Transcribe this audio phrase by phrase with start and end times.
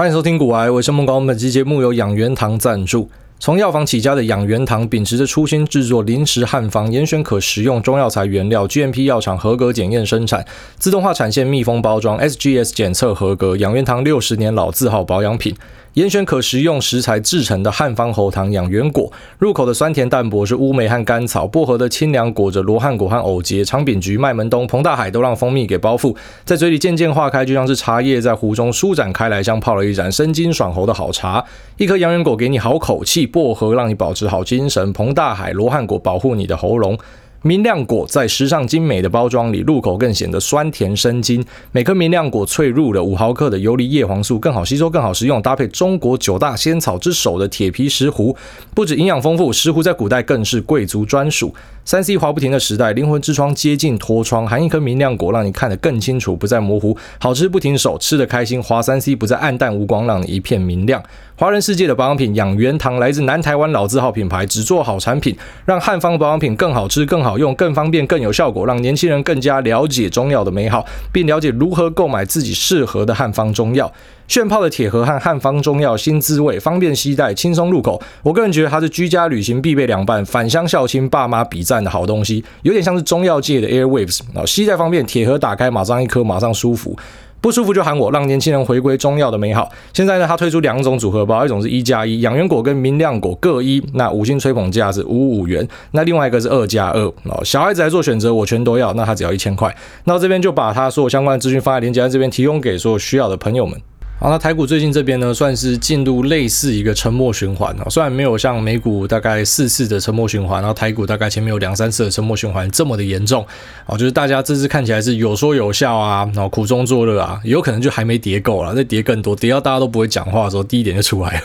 [0.00, 1.20] 欢迎收听《古玩，我是孟高。
[1.20, 3.10] 本期节目由养元堂赞助。
[3.38, 10.42] 从药房起家的养元堂，秉持着初心制作临时汉方，严选可食用中药材原料，GMP 药厂合格检验生产，
[10.78, 13.58] 自动化产线密封包装，SGS 检测合格。
[13.58, 15.54] 养元堂六十年老字号保养品。
[15.94, 26.14] 严选可食用食材制成的汉方喉糖养元果，入口的酸甜淡薄是乌梅和甘草，薄荷的清凉裹着罗汉果和藕节，长柄菊、麦门冬、膨大海都让蜂蜜给包覆，
[26.44, 31.44] 在嘴里渐渐化开，就像是茶叶在壶中舒展开来，像泡了一盏生津爽喉的好茶。
[31.76, 36.96] 一颗养元果给你好口气，薄荷让你保持好精神，膨大海、罗汉果保护你的喉咙。
[37.42, 41.42] 明亮果在时尚精美的包装里，入口更显得酸甜生津。
[41.72, 45.40] 每颗明亮果萃入了五毫克的游离叶黄素，更好吸收，更好食用。
[45.40, 48.36] 搭配中国九大仙草之首的铁皮石斛，
[48.74, 51.54] 不止营养丰富，石斛在古代更是贵族专属。
[51.82, 56.94] 三 C 滑不停的时代，灵魂之窗接近脱窗，含一颗明亮果，让你看得更清楚，不再模糊。
[57.18, 58.62] 好吃不停手，吃得开心。
[58.62, 61.02] 滑三 C 不再黯淡无光，让你一片明亮。
[61.40, 73.90] 华人世界的保养品养元堂来自南台湾老字号品牌，只做好产品，让汉方保养品更好吃、更好用、更方便、更有效果，让年轻人更加了解中药的美好，并了解如何购买自己适合的汉方中药。
[74.28, 77.98] 炫泡的铁盒和汉方中药新滋味，方便携带，轻松入口。
[78.22, 86.94] 我个人觉得它是居家旅行必备良伴，返乡孝亲爸妈比赞的好东西，有点像是中药界的 Airwaves 啊，携带方便，铁盒打开马上一颗，马上舒服，
[87.40, 89.70] 不舒服就喊我，让年轻人回归中药的美好。
[89.92, 99.74] 现在呢，他推出两种组合包，一种是一加一，养元果跟明亮果各一，那五星吹捧价是五五元，那另外一个是二加二哦，小孩子来做选择，我全都要，那他只要一千块。
[100.04, 103.80] 那这边就把他所有相关的资讯放在链接在这边，提供给所有需要的朋友们。
[104.22, 113.42] 好，那台股最近这边呢，算是进入类似一个沉默循环啊，虽然没有像美股大概四次的沉默循环，然后台股大概前面有两三次的沉默循环这么的严重
[113.86, 121.40] 啊，就是大家这次看起来是有说有笑啊，然后苦中作乐啊，有可能就还没跌够了，再跌更多，跌到大家都不会讲话的时候，低点就出来了。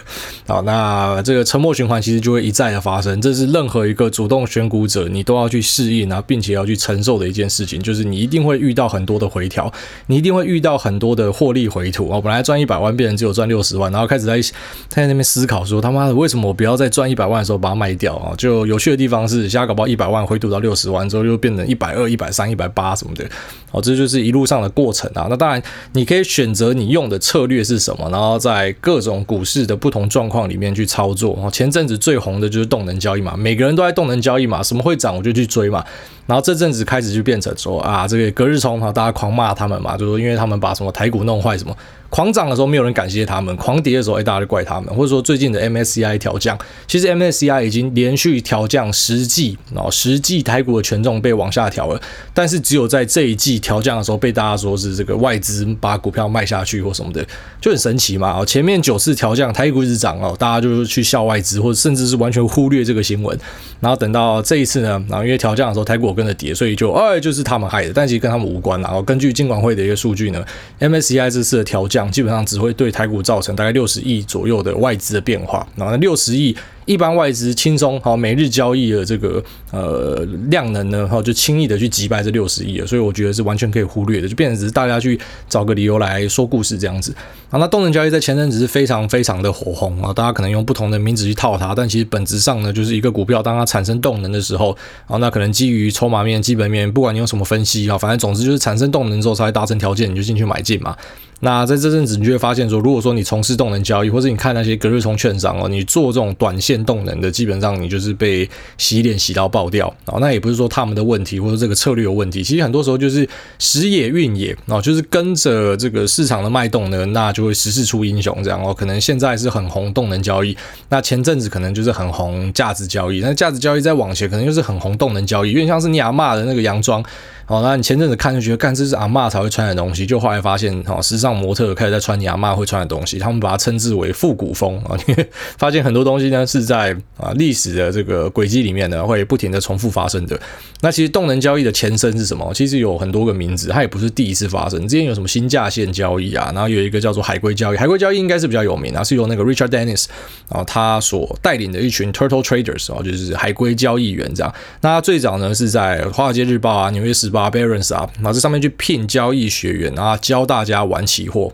[0.45, 9.71] 好，那这个沉默循环其实就会一再的发生，这是任何一个主动选股者你都要去适应啊，并且要去承受的一件事情，就是你一定会遇到很多的回调，
[10.07, 12.64] 你一定会遇到很多的获利回吐啊，本来专业。
[12.65, 14.41] 一百万变成只有赚六十万，然后开始在
[14.89, 18.33] 他在那边思考说他妈的为什么我不要在赚一百万的时候把它卖掉啊？
[18.35, 23.23] 就有趣的地方是，现在搞不好一百万回吐到六十万之后又变成一百二、一百三、一百八什么的，
[23.71, 25.27] 哦，这就是一路上的过程啊。
[25.29, 25.61] 那当然
[25.93, 31.37] 你可以选择你用的策略是什么，然后在各种股市的不同状况里面去操作。
[31.41, 35.85] 哦前阵子最红的就是动能交易嘛，每个人都在动能交易嘛，什么会涨我就去追嘛。
[36.25, 41.75] 然后这阵子开始就变成说啊，这个隔日冲，大家狂骂他们嘛，就说因为他们把什么台股弄坏什么。
[42.07, 51.99] 狂涨的时候没有人感谢他们，狂跌的时候哎，大家就怪他们，或者说最近的 MSCI 调降，其实 MSCI 已经连续调降十季，哦十季台股的权重被往下调了，
[52.33, 57.25] 但是只有在这一季调降的时候被大家说是这个外资把股票卖下去或什么的，
[57.59, 58.45] 就很神奇嘛。
[58.45, 63.37] 前面九次调降台股一直涨哦，大家就是去笑外资，或者甚至是完全忽略这个新闻，
[63.81, 68.81] 然后等到这一次呢，然后因为调降的时候台股跟着跌，所以就哎就是他们害的，但其实跟他们无关。
[68.81, 70.43] 然后根据金管会的一个数据呢
[70.79, 72.09] ，MSCI 这次的调降。
[72.09, 76.55] 基本上只会对台股造成大概六十亿左右的外资的变化，然后六十亿。
[76.85, 85.19] 一般外资轻松好每日交易的这个呃量能呢，哈就轻易的去击败这六十亿了，所以我觉得是完全可以忽略的，就变成只是大家去
[85.49, 87.13] 找个理由来说故事这样子。
[87.49, 94.75] 好，那动能交易在前阵子是非常非常的火红啊，大家可能用不同的名字去套它，但其实本质上呢，就是一个股票当它产生动能的时候，
[95.07, 100.95] 啊，那可能基于筹码面、基本面，不管你用什么分析啊，反正总之就是产生动能之后才会达成条件，你就进去买进嘛。
[101.41, 110.17] 那在这阵子，你就会发现说，如果说你从事动能交易，或者你看那些隔日冲券商哦，你做这种短线动能的，基本上你就是被洗脸洗到爆掉啊。
[110.19, 113.27] 那也不是说他们的问题，或者这个策略有问题，其实很多时候就是
[113.59, 118.73] 时也运也啊，就是跟着这个市场的脉动呢，那就会时势出英雄这样哦。
[118.73, 120.55] 可能现在是很红动能交易，
[120.89, 127.03] 那前阵子可能就是很红价值交易，那价值交易再往前可能就是很红动能交易，有点像是你阿嬷的那个洋装。
[127.47, 134.97] 哦，那你前阵子看就觉得，干这是阿嬷才会穿的东西，就后来发现，哦，时尚模特开始在穿你阿嬷会穿的东西，他们把它称之为复古风啊。
[135.07, 140.39] 因为发现很多东西呢是在啊历史的这个轨迹里面呢会不停的重复发生的。
[140.81, 142.51] 那其实动能交易的前身是什么？
[142.53, 144.81] 其实有很多个名字，它也不是第一次发生。
[144.87, 150.05] 之前有什么新价线交易啊，然后有一个叫做海龟交易，海龟交易应该是比较有名啊，是由那个 Richard Dennis
[150.49, 154.51] 啊他所带领的一群 Turtle Traders 啊，就是海龟交易员这样。
[154.81, 158.09] 那他最早呢是在华尔街日报啊、纽约时报啊、Barron's 啊。
[158.21, 161.51] 那这上面去聘交易学员啊，教大家玩期货，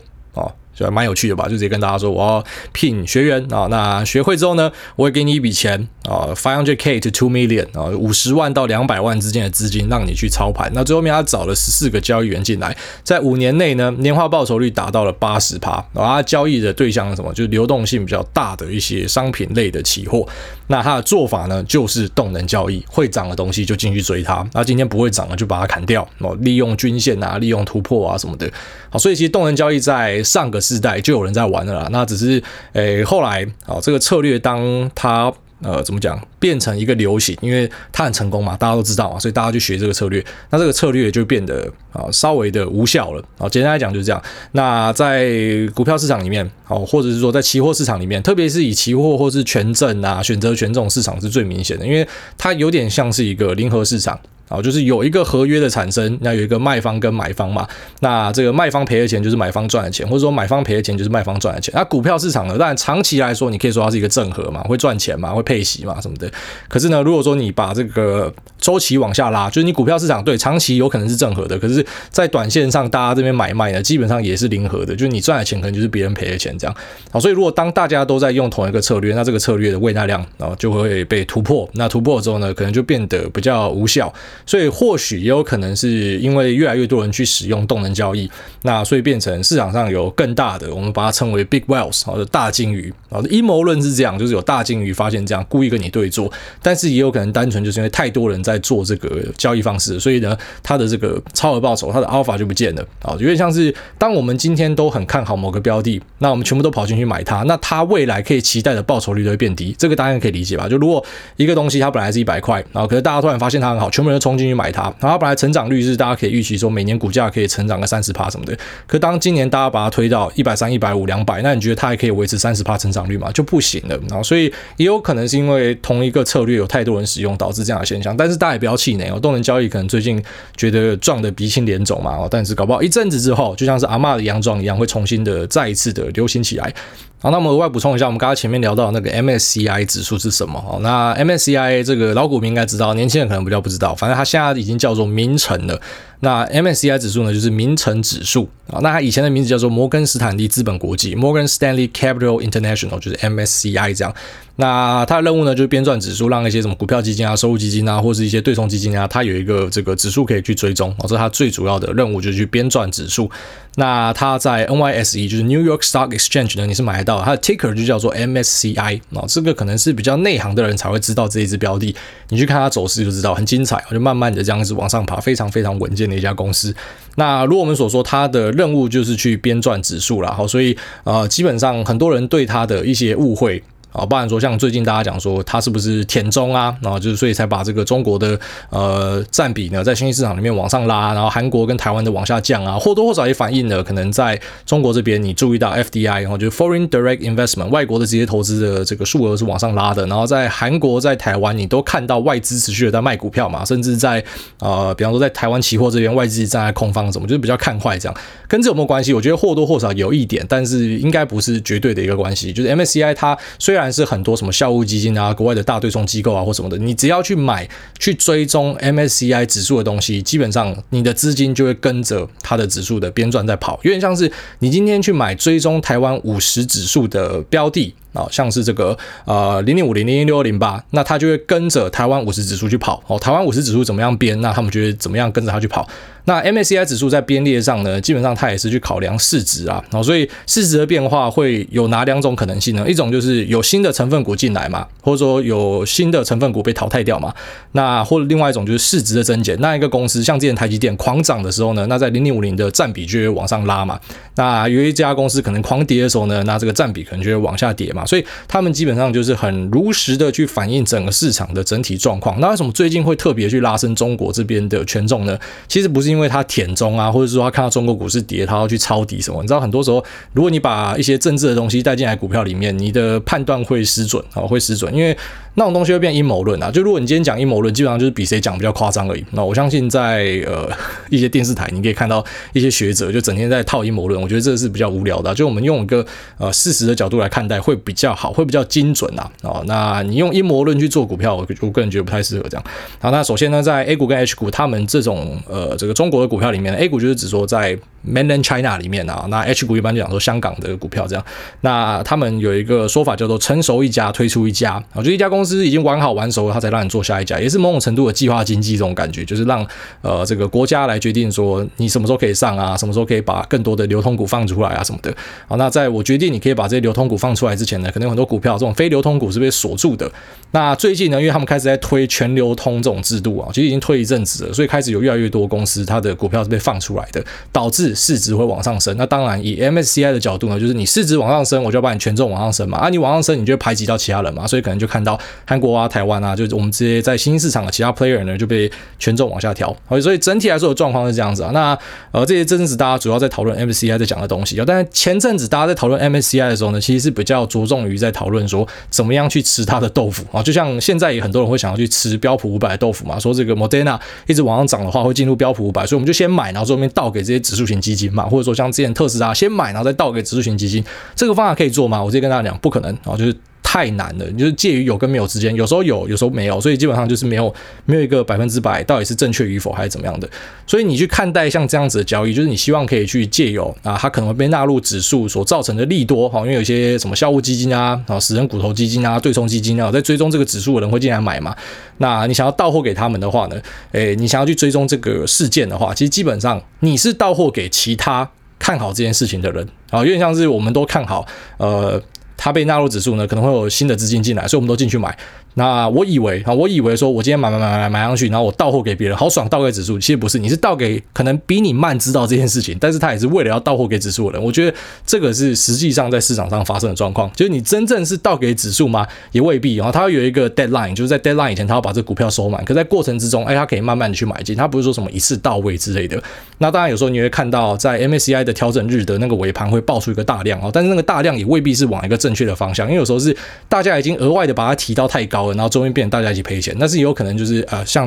[0.74, 1.44] 就蛮有趣的吧？
[1.44, 10.70] 就直接跟大家说，我要聘学员啊，那学会之后呢，我会给你一笔钱啊，five hundred k to two million 啊，五十万到两百万之间的资金让你去操盘。
[10.74, 15.72] 那最后面他找了十四个交易员进来，在五年内呢，年化报酬率达到了八十趴。
[15.92, 17.32] 然后他交易的对象是什么？
[17.34, 20.26] 就是流动性比较大的一些商品类的期货。
[20.68, 28.50] 那他的做法呢，就是动能交易，会涨的东西就进去追它，那今天不会涨了就把它砍掉哦，利用均线啊，利用突破啊什么的。
[28.88, 32.42] 好，所以其实动能交易在上个世代就有人在玩了啦，那只是
[32.72, 35.30] 诶、后来啊这个策略当它。
[35.64, 36.20] 呃，怎么讲？
[36.40, 40.20] 变成一个流行，因为它很成功嘛，大家都知道嘛，所以大家去学这个策略，
[40.50, 43.48] 那这个策略就变得啊稍微的无效了啊。
[43.48, 44.20] 简单来讲就是这样。
[44.50, 45.30] 那在
[45.72, 52.04] 股票市场里面，哦，或者是说在期货市场里面，特别是以期货或是权证啊、选择权这种市场是最明显的，因为
[52.36, 54.18] 它有点像是一个零和市场。
[54.52, 57.66] 啊，就是有一个合约的产生，那有一个卖方跟买方嘛，
[58.00, 61.72] 那这个卖方赔的钱就是买方赚的钱，或者说买方赔的钱就是卖方赚的钱。
[61.74, 66.30] 那股票市场呢，当然长期来说，你可以说它是一个正和嘛，会赚钱嘛，会配息嘛什么的。
[66.68, 76.76] 可是呢，如果说你把这个周期往下拉，就是你股票市场对长期有可能是正和的，可是，在短线上大家这边买卖呢，基本上也是零和的，就是你赚的钱可能就是别人赔的钱这样。
[77.10, 84.12] 好，所以如果当大家都在用同一个策略，那这个策略的未纳量啊就会被突破，那突破之后呢，可能就变得比较无效。
[84.44, 85.12] 所以或许。
[85.22, 88.28] 也有可能是因为越来越多人去使用动能交易，
[88.62, 93.20] 那所以变成市场上有更大的，我们把它称为 big whales 或者大鲸鱼啊。
[93.30, 103.12] 阴谋论是这样，就是有大鲸鱼发现这样，故意跟你对做，但是也有可能单纯就是因为太多人在做这个交易方式，所以呢，它的这个超额报酬，它的 alpha 就不见了啊。
[103.12, 110.68] 有点像是当我们今天都很看好某个标的，那我们全部都跑进去买它，那它未来可以期待的报酬率都会变低，这个大家可以理解吧？
[110.68, 111.04] 就如果
[111.36, 114.92] 一个东西它本来是一百块，然后可是大家突然发现它很好，全部人都冲进去买它。
[114.98, 118.56] 然后本来成长率是大家可以预期说每年股价可以成长个三十趴什么的，
[118.86, 123.30] 可当今年大家把它推到一百三、一百五、两百，那你觉得它还可以维持三十趴成长率吗？
[123.32, 123.98] 就不行了。
[124.08, 128.16] 然后所以也有可能是因为同一个策略有太多人使用导致这样的现象。
[128.16, 130.22] 但是大家也不要气馁哦，动能交易可能最近
[130.56, 136.72] 觉得撞得鼻青脸肿嘛哦，但是搞不好一阵子之后，就像是阿嬷的洋装一样，会重新的再一次的流行起来。
[137.22, 140.58] 好，那我们额外补充一下，我们刚刚前面聊到那个 MSCI 指数是什么？
[140.68, 145.80] 哦，那 MSCI 这个老股民应该知道，年轻人可能比较不知道，反正它现在已经叫做名城了。
[146.24, 148.78] 那 MSCI 指数呢，就是名城指数啊。
[148.80, 154.14] 那它以前的名字叫做摩根斯坦利资本国际 （Morgan Stanley Capital International），就是 MSCI 这样。
[154.56, 160.90] 那它的任务呢，就是编撰指数，让一些什么股票基金啊、收入基金啊，或是一些对冲基金啊，它有一个这个指数可以去追踪。
[160.98, 163.28] 哦，这是它最主要的任务，就是去编撰指数。
[163.76, 167.22] 那它在 NYSE，就是 New York Stock Exchange 呢，你是买得到。
[167.22, 169.00] 它的 ticker 就叫做 MSCI。
[169.10, 171.96] 哦，这个可能是比较内行的人才会知道这一支标的。
[172.28, 173.82] 你去看它走势就知道，很精彩。
[173.90, 176.74] 就慢慢的这样子往上爬，非常非常稳健的一家公司。
[177.16, 183.62] 那如果我们所说，它的任务就是去编撰指数啦，好，所以呃，基本上很多人对它的一些误会。
[183.92, 186.74] 啊，不然说像最近大家讲说它是不是舔中啊？
[186.80, 188.38] 然后就是所以才把这个中国的
[188.70, 204.22] 呃占比呢，在新兴市场里面往上拉，然后韩国跟台湾的往下降啊，或多或少也反映了可能在中国这边你注意到 FDI，然后就 Foreign Direct Investment 外国的直接投资的这个数额是往上拉的，然后在韩国在台湾你都看到外资持续的在卖股票嘛，甚至在
[204.58, 208.16] 呃比方说在台湾期货这边外资站在空方，什么就是比较看坏这样，
[208.48, 209.12] 跟这有没有关系？
[209.12, 212.52] 我觉得或多或少有一点，但是应该不是绝对的一个关系。
[212.52, 217.68] 就是 MSCI 它虽然但是很多什么校务基金啊，国外的大对冲机构啊，或什么的，你只要去买
[217.98, 224.30] 去追踪 MSCI 指数的东西，基本上你的资金就会跟着它的指数的编撰在跑，有点像是
[224.60, 227.92] 你今天去买追踪台湾五十指数的标的。
[228.12, 233.02] 啊，像是这个呃零零五零零零六零八，那它就会跟着台湾五十指数去跑。
[233.06, 235.88] 哦，台湾五十指数怎么样编，那他们就会怎么样跟着它去跑。
[236.24, 239.82] 那 MSCI 指数在编列上呢，基本上它也是去考量市值啊。
[239.90, 242.88] 然后所以市值的变化会有哪两种可能性呢？
[242.88, 247.34] 一种就是有新的成分股进来嘛，或者说有新的成分股被淘汰掉嘛。
[247.72, 249.60] 那或者另外一种就是市值的增减。
[249.60, 253.98] 那一个公司像之前台积电狂涨的时候呢，那在零零五零的占比就会往上拉嘛。
[254.36, 258.01] 那有一家公司可能狂跌的时候呢，那这个占比可能就会往下跌嘛。
[258.06, 262.38] 所以他们基本上就是很如实的去反映整个市场的整体状况。
[262.40, 265.38] 那为什么最近会特别去拉升中国这边的权重呢？
[265.68, 269.40] 其实不是因为他舔中啊，或者说他看到中国股市跌，他要去抄底什么。
[269.42, 274.94] 你知道很多时候，如果你把一些政治的东西带进来股票里面，你的判断会失准啊，会失准。
[274.94, 275.16] 因为
[275.54, 276.70] 那种东西会变阴谋论啊。
[276.70, 279.24] 就如果你今天讲阴谋论，基本上就是比谁讲比较夸张而已。
[279.32, 280.70] 那我相信在呃
[281.10, 285.34] 一些电视台，你可以看到一些学者就整天在套阴谋论，我觉得这是比较无聊的。
[285.34, 286.04] 就我们用一个
[286.38, 289.30] 呃事实的角度来看待会比较好，会比较精准啊。
[289.42, 292.64] 哦，那你用阴谋论去做股票，我我个人觉得不太适合这样。
[292.98, 297.78] 好，那首先呢，在 A 股跟 H 股，他们这种呃这个中国的股票里面，A 股就是指说在
[298.08, 301.24] Mainland China 里面啊，那 H 股一般就讲说香港的股票这样。
[301.60, 309.66] 那他们有一个说法叫做“成熟一家推出一家”，啊，就一家公公司已经玩好玩熟了，他才让你做下一家，也是某种程度的计划经济这种感觉，就是让
[310.00, 315.12] 呃这个国家来决定说你什么时候可以上啊，什么时候可以把更多的流通股放出来啊什么的。
[315.48, 320.08] 好，那在我决定你可以把这些流通股放出来之前呢，可能有很多股票这种非流通股是被锁住的。
[320.52, 327.20] 那最近呢，因为他们开始在推全流通这种制度啊，其实已经推一阵子了，所以开始有越来越多公司它的股票是被放出来的，
[327.50, 328.96] 导致市值会往上升。
[328.96, 332.78] 那当然以 MSCI 的角度呢，就是你市值往上升，我就要把你权重往上升嘛。
[332.78, 339.74] 啊，你往上升，你就排挤到其他人嘛，所以可能就看到韩国啊、台湾啊，就是我们这些在新兴市场的其他 player 呢，就被权重往下调。
[340.00, 341.50] 所以整体来说的状况是这样子啊。
[341.52, 341.76] 那
[342.10, 350.42] 呃，这些阵子大家主要在讨论 MSCI 在讲的东西啊，但前阵子大家在讨论 MSCI 的时候呢，其实是比较着重于在讨论说怎么样去吃它的豆腐啊。
[350.42, 360.84] 就像现在也很多人会想要去吃标普五百的豆腐嘛，说这个 Moderna 一直往上涨的话会进入标普五百，所以我们就先买，然后后面倒给这些指数型基金嘛，或者说像之前特斯拉先买，然后再倒给指数型基金，
[361.14, 362.02] 这个方法可以做吗？
[362.02, 363.36] 我直接跟大家讲，不可能啊，就是。
[363.72, 367.54] 太难了，就是介于有跟没有之间，有时候有，有时候没有，所以基本上就是没有
[367.86, 370.28] 没有一个百分之百到底是正确与否还是怎么样的。
[370.66, 381.56] 所以你去看待像这样子的交易，就是你希望可以去借由啊，它可能会被纳入指数所造成的利多哈，因为有些什么校务基金啊、啊死人骨头基金啊、对冲基金啊，在追踪这个指数的人会进来买嘛。
[381.96, 383.56] 那你想要到货给他们的话呢，
[383.92, 391.26] 诶，你想要去追踪这个事件的话，其实基本上你是到货给其他看好这件事情的人啊，有点像是我们都看好
[391.56, 391.98] 呃。
[392.36, 395.16] 它被纳入指数呢，可能会有新的资金进来，所以我们都进去买。
[395.54, 399.98] 那我以为啊，我以为说我今天买买买买买上去，然后我到货给别人，好爽，倒给指数。
[399.98, 404.42] 其实不是，你是倒给可能比你慢知道这件事情，但是他也是为了要到货给指数的人。
[404.44, 407.30] 我觉得这个是实际上在市场上发生的状况。
[407.34, 409.06] 就是你真正是倒给指数吗？
[409.32, 409.76] 也未必。
[409.76, 412.64] 然后他有一个 deadline，就是在 deadline 以前他要把这股票收满。
[412.64, 416.22] 可在过程之中，哎，他可以慢慢的去买进，他不是说什么一次到位之类的。
[416.58, 423.36] 那当然有时候你会看到在 MSCI 的调整日的那个尾盘会爆出一个大量啊，但是那个大量也未必是往一个正确的方向，因为有时候是
[423.68, 426.22] 大家已经额外的把它提到太高然后终于变大。
[426.22, 428.06] 大家一起赔钱，但是也有可能就是呃，像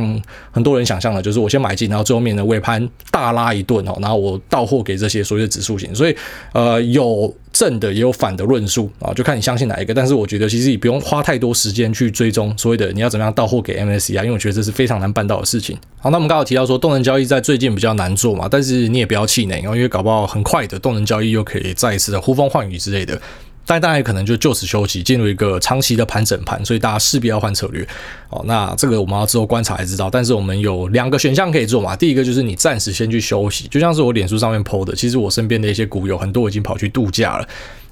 [0.50, 6.16] 很多人想象的，就是我先买进，然后最后面的尾盘大拉一顿哦，然后我到货给这些所谓的指数型，所以
[6.54, 9.94] 呃，有正的也有反的论述啊，就看你相信哪一个。
[9.94, 15.78] 但是我觉得其实你不用花太多时间去追踪所谓的你要怎么样到货给 MSCI，因为我觉得这是非常难办到的事情。
[15.98, 23.20] 好，那我们刚好提到说动能交易在最近比较难做嘛，但是你也不要气馁，因为搞不好很快的动能交易又可以再一次的呼风唤雨之类的。
[23.66, 27.86] 但大家可能就就此休息，进入一个长期的盘整盘，所以大家势必要换策略。
[28.30, 30.10] 哦，那这个我们要之后观察才知道。
[30.10, 31.96] 但是我们有两个选项可以做嘛。
[31.96, 37.48] 第一个就是你暂时先去休息，就像是我脸书上面 PO 的，其实我身边的一些股友很多已经跑去度假了。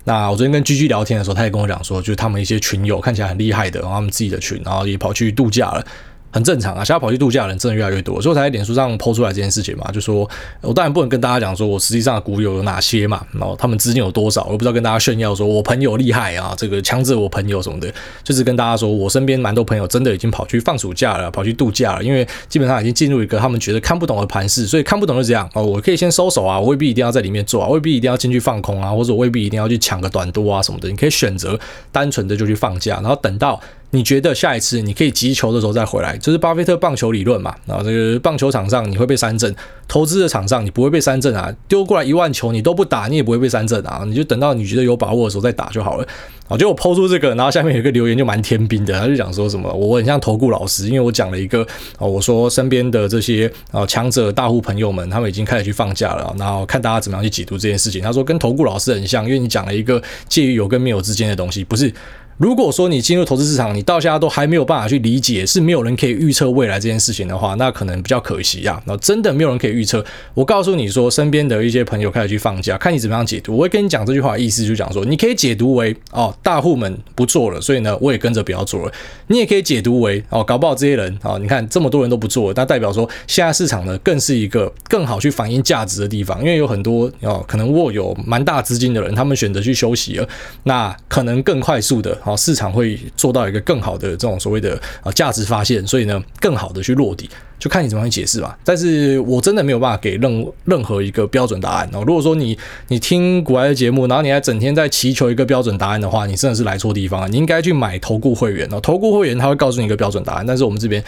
[0.05, 5.85] 那我昨天跟 GG 聊天的时候，他也跟我讲说，就是他们一些群友看起来很厉害的，然后他们自己的群，然后也跑去度假了。
[6.33, 10.27] 很正常啊，现在跑去度假的人真的越来越多，所以我才在脸书上 po 出来这件事情嘛，就说
[10.61, 31.59] 我当然不能跟大家讲说我实际上的股友有哪些嘛，然后他们资金有多少，我不知道跟大家炫耀说我朋友厉害啊，这个强制我朋友什么的，就是跟大家说我身边蛮多朋友真的已经跑去放暑假了，跑去度假了，因为基本上已经进入一个他们觉得看不懂的盘势，所以看不懂就这样哦，我可以先收手啊，我未必一定要在里面做啊，未必一定要进去放空啊，或者我未必一定要去抢个短多啊什么的，你可以选择
[31.91, 33.61] 单纯的就去放假，然后等到。
[33.95, 37.55] 你觉得下一次你可以击球的时候再回来，就是巴菲特棒球理论嘛？
[37.67, 39.55] 啊，这个棒球场上你会被三振，
[39.87, 41.53] 投资的场上你不会被三振啊。
[41.67, 44.03] 丢过来一万球你都不打，你也不会被三振啊。
[44.07, 46.07] 你就等到你觉得有把握的时候再打就好了。
[46.47, 51.61] 啊，就我抛出这个，然后下面有一个留言就蛮天兵的，他就讲说什么我很像投顾老师，因为我讲了一个
[51.99, 58.01] 啊，我说身边的这些啊强者大户朋友们，他们已经开始去放假了，然后看大家怎么样去解读这件事情。
[58.01, 61.93] 他说跟投顾老师很像，因为你讲了一个介于有跟没有之间的东西，不是。
[62.37, 68.81] 如果说你进入投资市场，你到现在都还没有办法去理解，是没有人可以预测未来这件事情的话，那可能比较可惜啊。
[68.85, 70.03] 那真的没有人可以预测。
[70.33, 73.55] 我告诉你说，身边的一些朋友开始去放假，看你怎么样解读。
[73.55, 78.91] 我会跟你讲这句话的意思，就讲说，你可以解读为哦，大户们不做了，所以呢，我也跟着不要做了。
[79.27, 90.27] 你也可以解读为哦，搞不好这些人哦，你看这么多人都不做了，那代表说现在市场呢，更是一个更好去反映价值的地方，因为有很多哦，可能握有蛮大资金的人，他们选择去休息了，
[90.63, 92.32] 那可能更快速的哦。
[92.35, 98.57] 市场会做到一个更好的这种所谓的啊价值发现，所以呢，更好的去落地，就看你怎么去解释吧。
[98.63, 102.03] 但是我真的没有办法给任任何一个标准答案哦。
[102.05, 107.27] 如果说你你听古埃的节目，然后你还整天在祈求一个标准答案的话，你真的是来错地方了。
[107.27, 111.03] 你应该去买投顾会员哦，投顾会员他会告诉你一个标准答案，但是我们这边。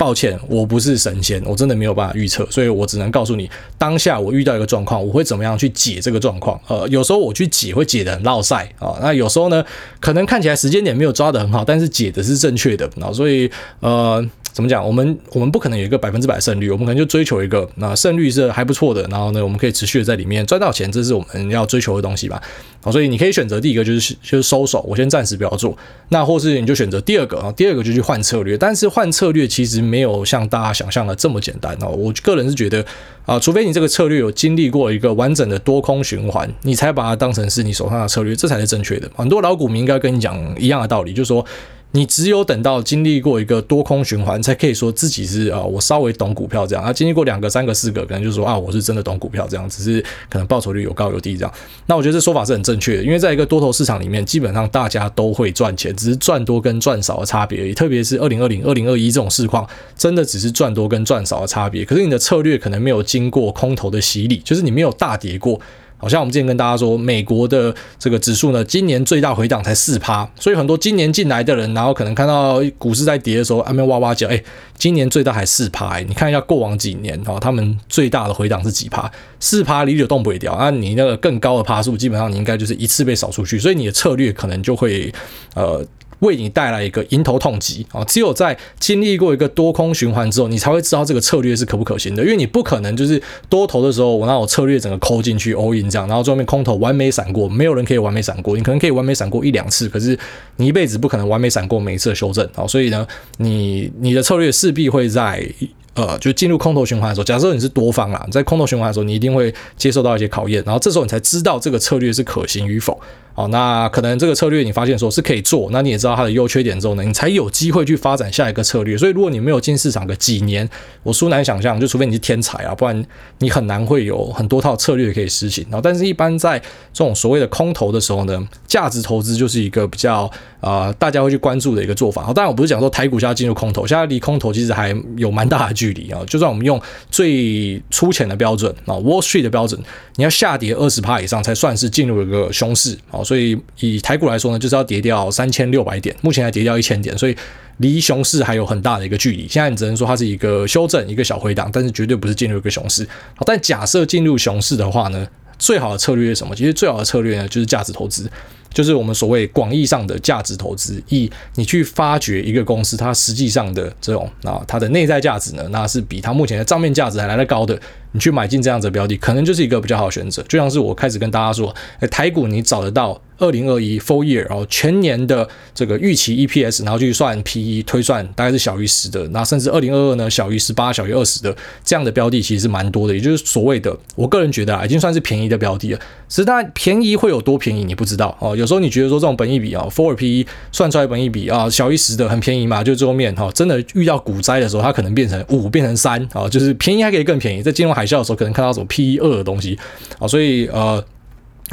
[0.00, 6.58] 抱歉，我不是神仙，我真的没有办法预测，所以我只能告诉你，当下我遇到一个状况，我会怎么样去解这个状况。
[6.68, 9.62] 呃，有时候我去解会解的很绕塞啊，那有时候呢，
[10.00, 14.26] 可能看起来时间点没有抓得很好，但是解的是正确的，那所以呃。
[14.52, 14.84] 怎么讲？
[14.84, 22.42] 我们我们不可能有一个百分之百胜率，我们可能就追求一个那胜率是还不错的，然后呢，我们可以持续的在里面赚到钱，这是我们要追求的东西吧。
[22.82, 25.76] 好，所以你可以选择第一个就是就是收手，我先暂时不要做。
[26.08, 28.56] 那或是你就选择第二个啊，第二个就去换策略。
[28.58, 31.88] 但是换策略其实没有像大家想象的这么简单哦。
[31.88, 32.84] 我个人是觉得
[33.26, 39.08] 啊，除非你这个策略有经历过一个完整的多空循环，你才把它当成是你手上的策略，这才是正确的。
[39.14, 41.44] 很多老股民应该跟你讲一样的道理，就是说。
[41.92, 46.92] 你只有等到经历过一个多空循环，才可以说自己是啊，我稍微懂股票这样啊。
[46.92, 51.52] 经历过两个、三个、四个，可能就说啊，我是真的懂股票这样，只是可能报酬率有高有低这样。
[51.86, 57.74] 那我觉得这说法是很正确的，因为在一个多头市场里面，基本上大家都会赚钱，只是赚多跟赚少的差别而已。
[57.74, 61.84] 特别是二零二零、二零二一这种市况，真的只是赚多跟赚少的差别。
[61.84, 65.60] 可是你的策略可能没有经过空头的洗礼，就是你没有大跌过。
[66.00, 74.42] 好像我们之前跟大家说，美国的这个指数呢，今年最大回档才四趴，所以很多今年进来的人，然后可能看到股市在跌的时候，那边哇哇叫，哎，
[74.76, 79.10] 今年最大还四趴，你看一下过往几年哦，他们最大的回档是几趴？
[79.38, 85.12] 四趴，离就动不掉，那你那个更高的趴数，基本上你应该就是一次被扫出去，所以你的策略可能就会
[85.54, 85.86] 呃。
[86.20, 88.04] 为你带来一个迎头痛击啊！
[88.04, 92.22] 只有在经历过一个多空循环之后，你才会知道这个策略是可不可行的。
[92.22, 98.56] 因为你不可能就是多头的时候，我让我策略整个抠进去 all in 这样，然后最后面空头完美闪过，没有人可以完美闪过。
[98.56, 100.18] 你可能可以完美闪过一两次，可是
[100.56, 102.66] 你一辈子不可能完美闪过每一次的修正啊！
[102.66, 103.06] 所以呢，
[103.38, 105.46] 你你的策略势必会在。
[105.94, 112.98] 呃，就进入空头循环的时候，假设你是多方啦，在空头循环的时候，你一定会接受到一些考验，然后这时候你才知道这个策略是可行与否。
[113.32, 118.98] 好，那可能这个策略你发现说是可以做，那你也知道它的优缺点之后呢，你才有机会去发展下一个策略。
[118.98, 120.68] 所以，如果你没有进市场个几年，
[121.02, 123.06] 我殊难想象，就除非你是天才啊，不然
[123.38, 125.64] 你很难会有很多套策略可以实行。
[125.70, 126.58] 然后，但是一般在
[126.92, 130.24] 这种所谓的空头的时候呢，价值投资就是一个比较
[130.60, 132.24] 啊、呃，大家会去关注的一个做法。
[132.24, 136.20] 好，当然我不是讲说台股现在进入空头，现在离空头其实还有蛮大的距离啊。
[136.26, 136.78] 就算我们用
[137.10, 139.80] 最粗浅的标准啊，Wall Street 的标准，
[140.16, 143.19] 你要下跌二十趴以上才算是进入一个熊市啊。
[143.24, 147.36] 所以以台股来说呢，就是要跌掉三千六百点，目前还跌掉一千点，所以
[147.78, 149.46] 离熊市还有很大的一个距离。
[149.48, 153.06] 现在你只能说它是一个修正，一个小回档，但是绝对不是进入一个熊市。
[153.34, 155.26] 好，但假设进入熊市的话呢，
[155.58, 156.54] 最好的策略是什么？
[156.54, 158.30] 其实最好的策略呢，就是价值投资。
[158.72, 167.76] 就是我们所谓广义上的价值投资，以你去发掘一个公司，它实际上的这种啊，它的内在价值呢，那是比它目前的账面价值还来得高的。
[168.12, 170.42] 你去买进这样子的标的，可能就是一个比较好的选择。
[170.44, 179.26] 就像是我开始跟大家说，哎，台股你找得到二零二一 full year，然后全年的这个预期 EPS，然后去算 PE 推算，大概是小于十的。
[179.28, 183.14] 那甚至二零二二呢，小于十八、小于二十的这样的标的，其实是蛮多的。
[183.14, 186.00] 也就是所谓的，我个人觉得啊，已经算是便宜的标的了。
[186.28, 188.56] 实在便宜会有多便宜，你不知道哦。
[188.56, 197.62] 有时候你觉得说这种本益比啊，forward PE 算出来本益比啊，小于十的很便宜嘛，就最后面哈，真的遇到股灾的时候，它可能变成五，变成三啊，就是便宜还可以更便宜。
[197.62, 199.78] 在金融海啸的时候，可能看到什么 P E 二的东西
[200.18, 201.02] 啊，所以呃。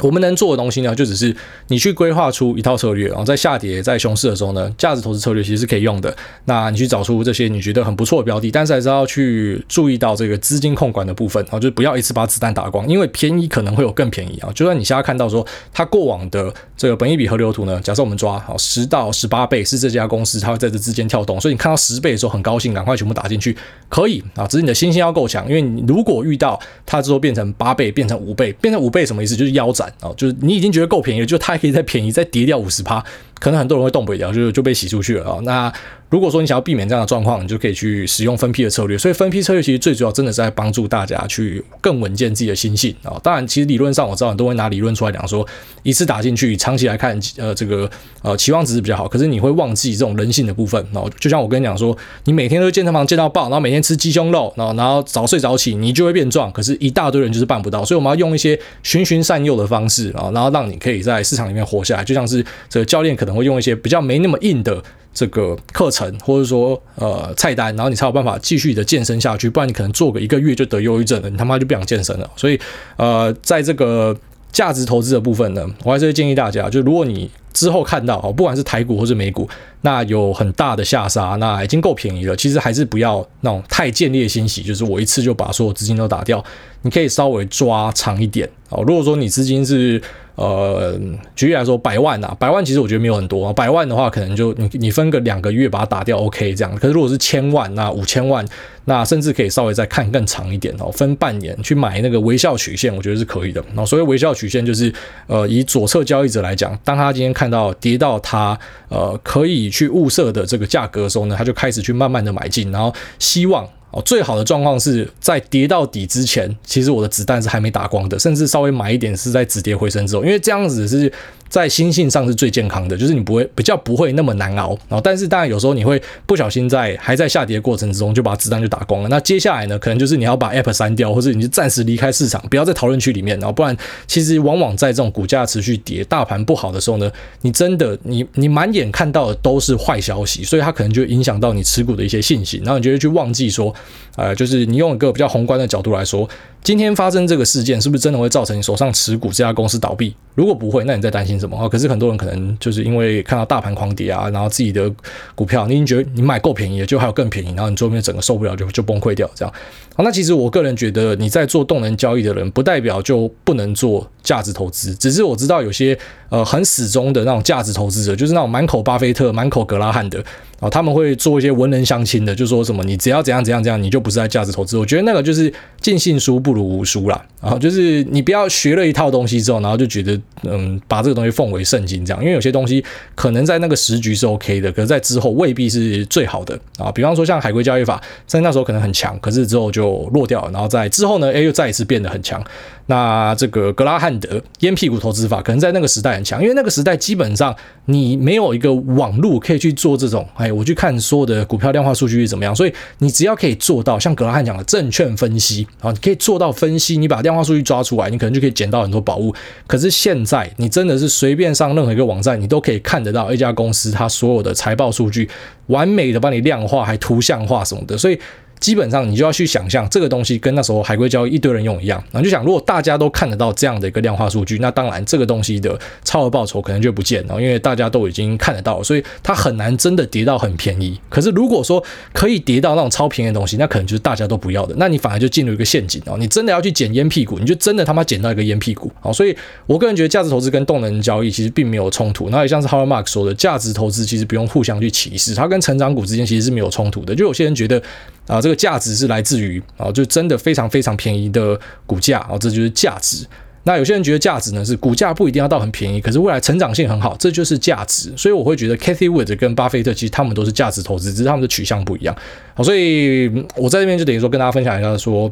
[0.00, 1.34] 我们能做的东西呢，就只是
[1.68, 6.14] 你去规划出一套策略，然后在下跌、在熊市的时候呢，价值投资策略其实是可以用的。
[6.44, 14.50] 那你去找出这些你觉得很不错的标的，但是还是要去注意到这个资金控管的部分啊，就是不要一次把子弹打光，因为便宜可能会有更便宜啊。
[14.54, 23.56] 就算你现在看到说它过往的这个本益比河流图呢，假设我们抓好十到十八倍是这家公司，它会在这之间跳动，所以你看到十倍的时候很高兴，赶快全部打进去，
[23.88, 24.46] 可以啊。
[24.46, 29.34] 只是你的信心要够强，因为你如果遇到它之后变成八倍、变成五倍、变成五倍什么意思？
[29.34, 29.87] 就是腰斩。
[30.00, 33.04] 哦，就是你已经觉得够便宜了，就它还可以再便宜，再跌掉五十趴，
[33.38, 35.38] 可能很多人会动不了，就就被洗出去了啊。
[35.42, 35.72] 那
[36.10, 38.96] 如果说你想要避免这样的状况，你就可以去使用分批的策略。
[38.96, 43.20] 所以分批策略其实最主要真的是在帮助大家去更稳健自己的心性啊。
[43.22, 45.46] 当然，其实理论上我知道很多人都会拿理论出来讲说，
[45.82, 47.90] 一次打进去，长期来看，呃，这个
[48.22, 49.06] 呃期望值是比较好。
[49.06, 50.82] 可是你会忘记这种人性的部分。
[50.94, 56.50] 哦就像我跟你讲说，你每天都健身房健到爆，然后每天吃鸡胸肉，然后然后早睡早起，你就会变壮。
[56.50, 57.84] 可是，一大堆人就是办不到。
[57.84, 62.04] 所以我们要用一些循循善诱的方式啊，然后让你可以在市场里面活下来。
[62.04, 64.82] 就像是这个教练可能会用一些比较没那么硬的。
[65.14, 72.30] 这个课程或者说呃菜单，然后你才有办法继续的健身下去，不然你可能做个一个月就得忧郁症了，你他妈就不想健身了。
[72.36, 72.60] 所以
[72.96, 74.16] 呃，在这个
[74.52, 79.48] 价值投资的部分呢，我还是会建议大家，就如果你之后看到哦，不管是台股或是美股，
[79.80, 82.36] 那有很大的下杀，那已经够便宜了。
[82.36, 86.42] 其实还是不要那种太见猎心喜，就是我一次就把所有资金都打掉。
[86.82, 88.84] 你可以稍微抓长一点哦。
[88.86, 90.00] 如果说你资金是
[90.36, 90.96] 呃，
[91.34, 93.52] 举例来说百万啊，百万其实我觉得没有很多啊。
[93.52, 96.72] 百万的话，可能就你你分个两个月把它打掉，OK 这样。
[96.76, 98.46] 可是如果是千万，那五千万，
[98.84, 103.60] 那甚至可以稍微再看更长一点哦，分半年去买那个微笑曲线，我觉得是可以的。
[103.74, 104.94] 那所谓微笑曲线就是
[105.26, 108.58] 呃，以左侧交易者来讲，当他今天看到跌到它
[108.88, 113.68] 呃可以去物色的这个价格的时候呢，他就开始去慢慢的买进，然后希望。
[113.90, 121.10] 哦，最好的状况是在跌到底之前，其实我的子弹是还没打光的，甚至稍微买一点是在止跌回升之后，因为这样子是。
[121.48, 129.08] 在心性上是最健康的，就是你不会比较不会那么难熬，然后但是当然有时候你会不小心在还在下跌过程之中就把子弹就打光了。
[129.08, 137.10] 那接下来呢，可能就是你要把 App 删掉，或者你就暂时离开市场，不要在讨论区里面，然后不然其实往往在这种股价持续跌、大盘不好的时候呢，
[137.42, 143.74] 你真的你你满眼看到的都是坏消息，所以它可能就影响到你持股的一些信心，然后你就会去忘记说，
[144.16, 146.28] 呃，就是你用一个比较宏观的角度来说。
[146.62, 150.14] 今天发生这个事件，是不是真的会造成你手上持股这家公司倒闭？
[150.34, 151.66] 如果不会，那你在担心什么啊？
[151.66, 154.92] 可是很多人可能就是因为看到大盘狂跌啊，然后自己的
[155.34, 159.54] 股票，你已经觉得你买够便宜了，就还有更便宜，然后你最后面整个受不了就就崩溃掉，这样。
[159.96, 164.94] 好，那其实我个人觉得，你在做动能交易的人，不代表就不能做价值投资。
[164.94, 170.22] 只是我知道有些呃很始终的那种价值投资者，就是那种满口巴菲特、满口格拉汉的。
[170.60, 174.76] 啊，他们会做一些文人相亲的，就说什么你只要怎样怎样怎样，你就不是在价值投资。
[174.76, 177.24] 我觉得那个就是尽信书不如无书啦。
[177.40, 182.20] 然后就是你不要学了一套东西之后，然后就觉得嗯，把这个东西奉为圣经这样。
[182.20, 186.90] 因为有些东西可能在那个时局是 OK 的，可是在之后未必是最好的啊。
[186.90, 190.50] 比方说像海归交易法，在那时候可能很强，可是之后就落掉了。
[190.50, 192.42] 然后在之后呢，哎，又再一次变得很强。
[192.90, 209.34] 那这个格拉汉德烟屁股投资法，可能在那个时代很强，因为那个时代基本上你没有一个网路可以去做这种，哎，我去看所有的股票量化数据是怎么样，所以你只要可以做到像格拉汉讲的证券分析啊，你可以做到分析，你把量化数据抓出来，你可能就可以捡到很多宝物。
[209.66, 215.28] 可是现在你真的是随便上任何一个网站，你都可以看得到一家公司它所有的财报数据，
[215.66, 218.18] 完美的帮你量化，还图像化什么的，所以。
[218.60, 230.98] 基本上你就要去想象这个东西跟那时候海龟交易一堆人用一样，然后就想如果大家都看得到这样的一个量化数据，那当然这个东西的超额报酬可能就不见了，因为大家都已经看得到，所以它很难真的跌到很便宜。
[231.08, 236.16] 可是如果说可以跌到那种超便宜的东西，那可能就是大家都不要的，那你反而就进入一个陷阱哦。
[236.18, 238.90] 你真的要去捡烟屁股，你就真的他妈捡到一个烟屁股。
[239.00, 242.30] 好，所以我个人觉得价值投资跟动能交易其实并没有冲突。
[242.30, 247.14] 那也像是 Howard Mark 说的，价值投资其实不用互相去歧视，它跟成长股之间其实是没有冲突的。
[247.14, 247.82] 就有些人觉得。
[248.28, 253.26] 啊，这个价值是来自于啊，就真的非常非常便宜的股价啊，这就是价值。
[253.64, 258.12] 那有些人觉得价值呢是股价不一定要到很便宜，可是未来成长性很好，这就是价值。
[258.16, 262.14] 所以我会觉得 Cathy Wood 跟巴菲特其实他们都是价值投资，只是他们的取向不一样。
[262.54, 265.28] 好，所以我在这边就等于说跟大家分享一下说。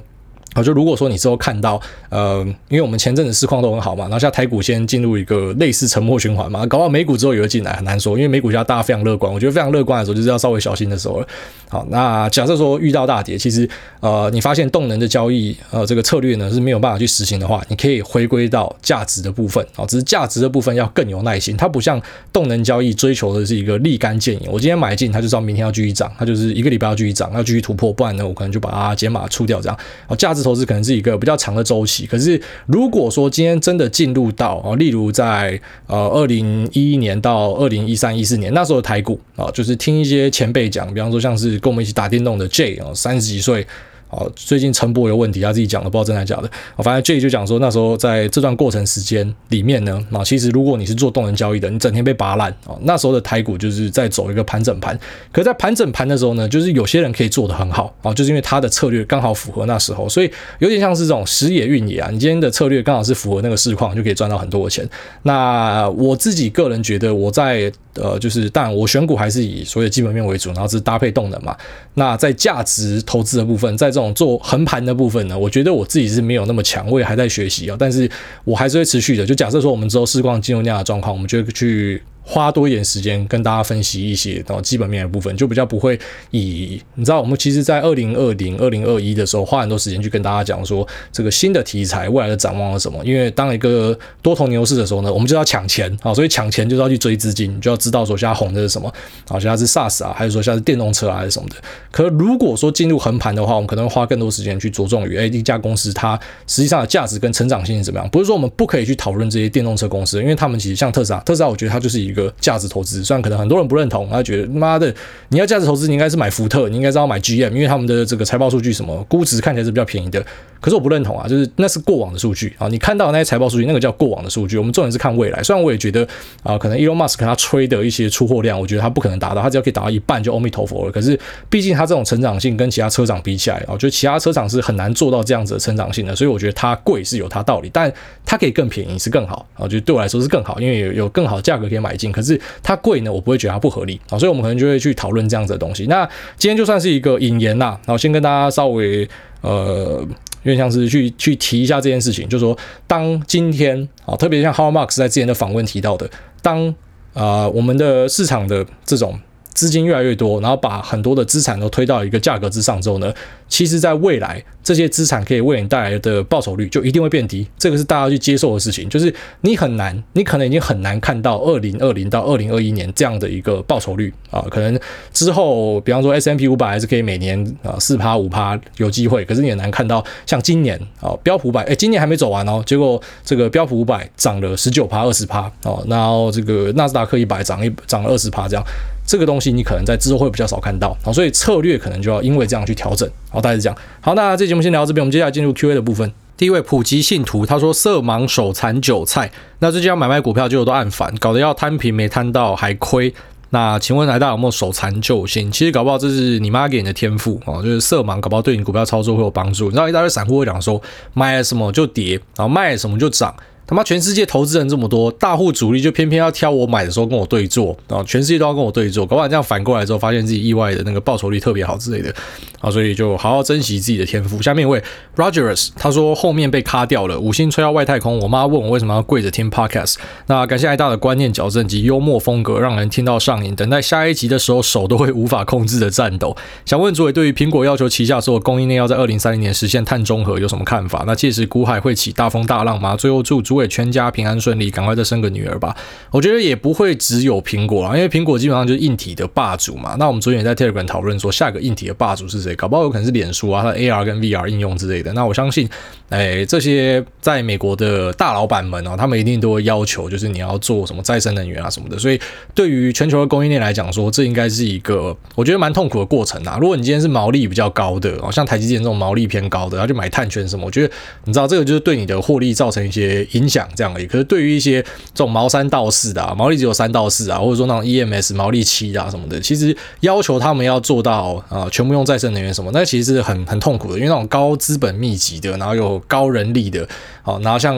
[0.57, 11.29] 好，就如果说你之后看到，呃，因为我们前阵子市况都很好嘛，然后现在台股先进入一个类似沉默循环嘛，搞到美股之后也会进来，很难说，因为美股现在大家非常乐观，我觉得非常乐观的时候就是要稍微小心的时候了。
[11.69, 13.69] 好，那假设说遇到大跌，其实
[14.01, 22.01] 呃，你发现动能的交易呃这个策略呢是没有办法去实行的话，你可以回归到价值的部分，啊，只是价值的部分要更有耐心，它不像
[22.33, 30.46] 动能交易追求的是一个立竿见影，我今天买进它就知道明天要继续涨，它就是一个礼拜要继续涨，要继续突破，不然呢我可能就把它减码出掉这样，好，价值。
[30.47, 43.67] 投资可能是一个比较长的周期，可是如果说今天真的进入到啊，例如在呃二零一一年到二零一三一四年那时候的台股啊，就是听一些前辈讲，比方说像是跟我们一起打电动的 J 啊，三十几岁。
[44.09, 46.49] 好，最近陈博有问题，他自己讲的，不知道真的假的。
[46.77, 54.99] 我反正这里就讲说，那时候在这段过程时间里面呢，啊，其实如果你是做动能交易的，你整天被拔烂啊，那时候的台股就是在走一个盘整盘。
[55.33, 62.09] 可在盘整盘的时候呢，就是有些人可以做得很好啊，就是因为他的策略刚好符合那时候，所以有点像是这种时也运也啊。
[62.13, 64.89] 你今天的策略刚好是符合那个市况，就可以赚到很多的钱。
[65.23, 71.57] 那我自己个人觉得，我在呃，就是当然我选股还是以所有基本面为主，然后是搭配动能嘛。
[71.95, 77.77] 那在价值投资的部分，在这种做横盘的部分呢，我觉得我自己是没有那么强，我也还在学习啊。
[77.79, 78.07] 但是
[78.45, 79.25] 我还是会持续的。
[79.25, 82.03] 就假设说我们之后试光进入那样的状况，我们就去。
[82.29, 85.99] 花多一点时间跟大家分析一些然后基本面的部分，就比较不会
[86.33, 93.01] 以你知道，我们其实，在二零二零、二零二一的时候，花很多时间去跟大家讲说这个新的题材未来的展望是什么。
[93.05, 98.93] 因为当一个多头牛市的时候呢，我们就要抢钱啊，所以抢钱就是要去追资金，你就要知道说现在红的是什么
[99.29, 101.55] 啊，现在是 SaaS 啊，还是说现在是电动车啊，还是什么的。
[101.93, 108.09] 可如果说进入横盘的话，我们可能会花更多时间去着重于哎，一家公司它实际上的价值跟成长性是怎么样。
[108.11, 113.05] 不是说我们不可以去讨论这些电动车公司，因为他们其实像特斯拉，特斯拉我觉得它就是一个价值投资。
[113.05, 114.93] 虽然可能很多人不认同，他觉得妈的，
[115.29, 120.25] 你要价值投资，你应该是买福特，你应该是要买 GM，因为他们的这个财报数据什么估值看起来是比较便宜的。
[120.59, 124.57] 可是我不认同啊，就是那是过往的数据啊，你看到那些财报数据，那个叫过往的数据。
[124.57, 125.43] 我们重点是看未来。
[125.43, 126.09] 虽然我也觉得
[126.43, 130.91] 啊，可能 Elon Musk 他吹的一些出货量，我觉得他不可能达到，他只要可以达到一半就阿弥陀佛了。
[130.91, 131.19] 可是
[131.51, 137.93] 毕竟他这种成长性跟其他车厂比起来啊，我觉得其他车厂是很难做到这样子的成长性的，所以我觉得它贵是有它道理，但
[138.25, 142.06] 它可以更便宜是更好啊，我觉得对我来说是更好，因为有有更好的价格可以买进。
[142.13, 145.87] 可是它贵呢，我不会觉得它不合理啊，所以我们可能就会去讨论这样子的东西。
[145.87, 149.09] 那今天就算是一个引言呐，然后先跟大家稍微
[149.41, 150.07] 呃，
[150.43, 156.11] 有点像是去去提一下这件事情，就是说当今天啊，特别像 How Marx 在之前的访问提到的，
[156.43, 156.75] 当
[157.15, 159.19] 啊、我们的市场的这种。
[159.57, 163.11] 资金越来越多，然后把很多的资产都推到一个价格之上之后呢，
[163.49, 168.87] 其实在未来这些资产可以为你带来的报酬率就一定会变低，这个是大家去接受的事情。
[168.91, 174.13] 就是你很难，你可能已经很难看到二零二零到二零二一年这样的一个报酬率。
[174.31, 174.79] 啊，可能
[175.15, 185.51] 之后比方说 S M P 五百还是可以每年啊四趴五趴有机会，可是你很难看到像今年啊标普五百，哎今年还没走完哦，结果这个标普五百涨了十九趴二十趴。
[185.63, 188.63] 哦，然后这个纳斯达克一百涨一涨了二十趴这样。
[189.07, 193.09] 这个东西你可能在之后会比较少看到，好，所以策略可能就要因为这样去调整。
[193.31, 193.79] 好，大概是这样。
[194.01, 196.13] 好，那这节目先聊到这边，我们接下来进入 Q&A 的部分。
[196.37, 203.15] 第一位普及信徒他说：“色盲手残韭菜，那最近要买卖股票结果都按反，搞得要摊平没摊到还亏。
[203.51, 205.51] 那请问来大有没有手残救星？
[205.51, 209.67] 其实搞不好这是你妈给你的天赋哦，就是色盲，搞不好对你股票操作会有帮助。
[209.67, 210.83] 你知道一大堆散户会讲说，
[211.15, 213.35] 买了什么就跌，然后卖了什么就涨。”
[213.67, 218.01] 他妈，全世界投资人这么多，大户主力就偏偏要挑我买的时候跟我对坐啊！
[218.05, 222.15] 全世界都要跟我对坐，搞不好这样反过来之后，发现自己意外的那个报酬率特别好之类的
[222.61, 222.71] 啊！
[222.71, 224.41] 所以就好好珍惜自己的天赋。
[224.41, 224.81] 下面一位
[225.17, 228.21] Rogers 他说后面被卡掉了，五星吹到外太空。
[228.21, 229.97] 我妈问我为什么要跪着听 Podcast。
[230.29, 233.53] 那感谢爱大的观念矫正及幽默风格，让人听到上瘾。
[233.57, 236.37] 等待下一集的时候，手都会无法控制的颤抖。
[236.65, 241.03] 想问主委，对于苹果要求旗下所有供应链要在二零三零年实现碳中和有什么看法？
[241.05, 242.95] 那届时股海会起大风大浪吗？
[242.95, 244.37] 最后祝主为全家平安。
[244.37, 245.75] 顺利，赶快再生个女儿吧。
[246.11, 249.97] 我觉得也不会只有苹果啊，因为苹果基本上就是硬体的霸主嘛。
[249.99, 252.55] 那我们昨天也在 Telegram 讨论说，下个硬体的霸主是谁？
[252.55, 255.13] 搞不好有可能是脸书啊，它的 AR 跟 VR 应用之类的。
[255.15, 255.69] 那我相信，
[256.09, 261.99] 哎，这些在美国的大老板们哦，他们一定都会要求，就是你要做什么再生能源啊什么的。
[261.99, 262.21] 所以，
[262.55, 266.59] 对于全球的供应链来讲，说这应该是一个我觉得蛮痛苦的过程啊。
[266.61, 274.07] 如果你今天是毛利比较高的哦，像台积电这种毛利偏高的，然后就买碳权什么，我觉得你知道这个就是对你的获利造成一些影响，这样而已。
[274.07, 286.87] 可是对于一些这种毛三到四的啊，毛利只有三到四啊，或者说那种 EMS 毛利七啊什么的，其实要求他们要做到啊，全部用再生能源什么，那其实是很很痛苦的，因为那种高资本密集的，然后又高人力的，
[287.23, 287.77] 好，然后像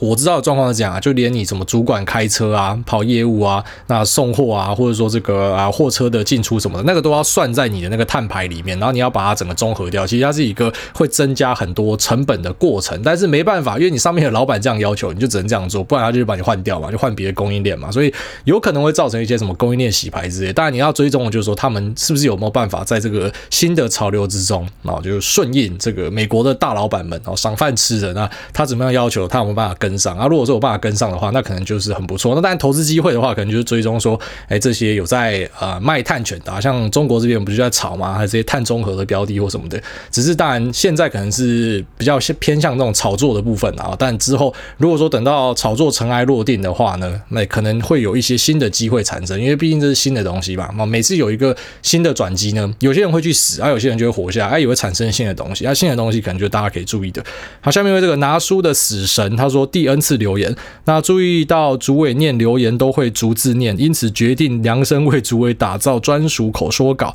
[0.00, 18.12] 我知道的状况是这样啊，就连你什么主管开车啊、跑业务啊、那送货啊，或者说这个啊货车的进出什么的，那个都要算在你的那个碳排里面，然后你要把它整个综合掉，其实它是一个会增加很多成本的过程，但是没办法，因为你上面的老板这样要求，你就只能这样做，不然他就把你换掉嘛，就换别的供应链嘛，所以
[18.44, 20.52] 有可能会造成一些什么供应链洗牌之类。
[20.52, 30.28] 当然你要追踪的就是说他们是不是有没有办法在这个新的潮流之中啊，就顺应这个美国的大老板们哦，赏饭吃的那他怎么样要求，他有没有办法跟上啊？
[30.28, 32.32] 如果说有办法跟上的话，那可能就是很不错。
[32.36, 38.14] 那当然投资机会的话，可能就是追踪说，哎，这些有在呃卖碳权的，像中国这边不就在炒吗？
[38.14, 39.82] 还有这些碳中和的标的或什么的。
[40.12, 50.70] 只是当然现在可能是比较偏向这种炒作的部分啊，但之后如果说等到炒作尘埃落定的话呢，那可能会有一些新的机会产生，因为毕竟这是新的东西嘛。
[50.86, 55.66] 每次有一个新的转机呢，有些人会去死，而、有些人就会活下来，啊，也会产生新的东西。
[55.66, 57.24] 啊，新的东西可能就大家可以注意的。
[57.60, 67.14] 好，下面为这个拿书的死神，他说第 N 次留言，那注意到主委念留言都会逐字念，因此决定量身为主委打造专属口说稿。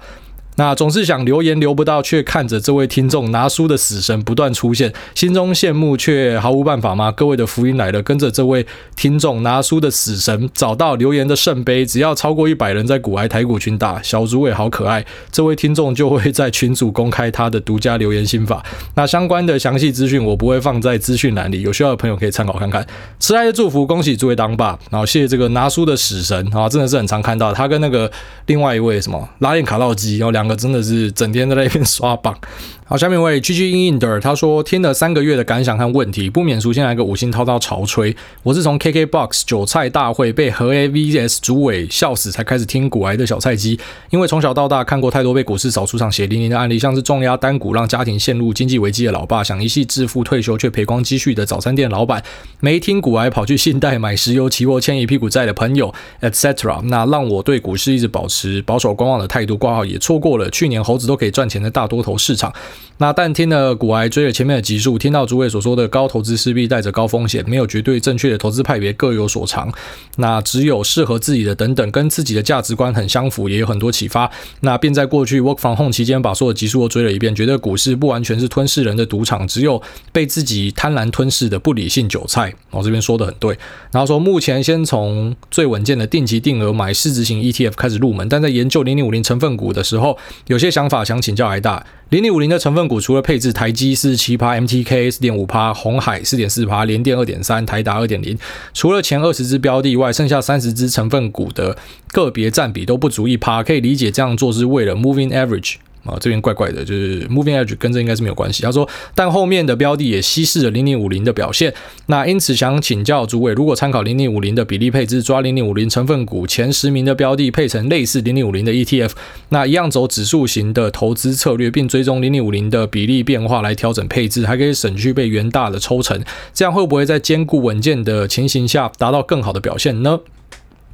[0.57, 7.11] 那总是想留言留不到，却看着这位听众拿书的死神不断出现，心中羡慕却毫无办法吗？
[7.11, 8.65] 各位的福音来了，跟着这位
[8.95, 18.65] 听众拿书的死神找到留言的圣杯，只要超过一百人在古埃台股群打小主委好可爱，这位听众就会在群组公开他的独家留言心法。
[18.93, 22.87] 那相关的详细资讯我不会放在资讯栏里，有需要的朋友可以参考看看。
[23.19, 28.09] 迟来的祝福，恭喜诸位当爸，然后谢谢这个拿书的死神啊，真的是很常看到他跟那个
[28.45, 30.44] 另外一位什么拉链卡道基，然后两。
[30.45, 32.37] 两个真的是整天在那边刷榜。
[32.87, 38.15] 好，下面一位 G G In In 的他说听了三个月的感想和问题，不免俗先来个五星滔滔潮吹。
[38.43, 43.79] 我是从 KK Box 韭菜大会被和 A VS 主委笑死才开始听股癌的小菜鸡，
[44.11, 52.21] 因为从小到大看过太多被股市扫出场血淋淋的案例，像是重压单股让家庭陷入经济危机的老爸，想一夕致富退休却赔光积蓄的早餐店老板，
[52.59, 56.83] 没听股癌跑去信贷买石油期货欠一屁股债的朋友，etc。
[56.83, 62.53] 那让我对股市一直保持保守观望的态度挂号，也错过了去年猴子都可以赚钱的大多头市场。
[62.97, 69.69] 那但听了股癌追了前面的集数，听到诸位所说的高投资势必带着高风险，没有绝对正确的投资派别，各有所长。
[70.15, 74.31] 那只有适合自己的等等，跟自己的价值观很相符，也有很多启发。
[74.61, 79.81] 那便在过去 work from home 期间，把所有集数都追了一遍，觉得股市不完全是吞噬人的赌场，只有
[80.13, 82.53] 被自己贪婪吞噬的不理性韭菜。
[82.71, 83.59] 我这边说的很对。
[83.91, 90.17] 然后说目前先从最稳健的定期定额买市值型 ETF 开始入门，但在研究零零五零成分股的时候，
[90.47, 91.85] 有些想法想请教台大。
[92.09, 98.37] 零零五零的成分股除了配置台积四十七趴、MTK 四点五趴、红海四点四趴、联电二点三、台达二点零，
[98.73, 101.75] 除了前二十只标的外，剩下三十只成分股的
[102.11, 105.77] 个别占比都不足一趴，可以理解这样做是为了 moving average。
[106.05, 108.63] 啊，这边怪怪的，就是 moving edge 跟这应该是没有关系。
[108.63, 111.73] 他说，但后面的标的也稀释了零零五零的表现。
[112.05, 119.11] 那因此想请教诸位，如果参考零零五零的比例配置，抓零零五零成分股前十名的标的配成类似零零五零的 ETF，
[119.49, 130.19] 那一样走指数型的投资策略，并追踪零零五零的比例变化来调整配置，还可以省去被元大的抽成，这样会不会在兼顾稳健的情形下达到更好的表现呢？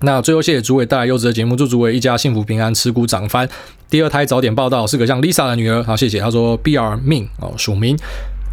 [0.02, 3.48] 那最后谢谢诸位带来优质的节目，祝诸位一家幸福平安，持股涨翻，
[3.90, 5.84] 第二胎早点报道，是个像 Lisa 的女儿。
[5.84, 6.20] 好，谢谢。
[6.20, 7.98] 他说 BR 命哦，署名。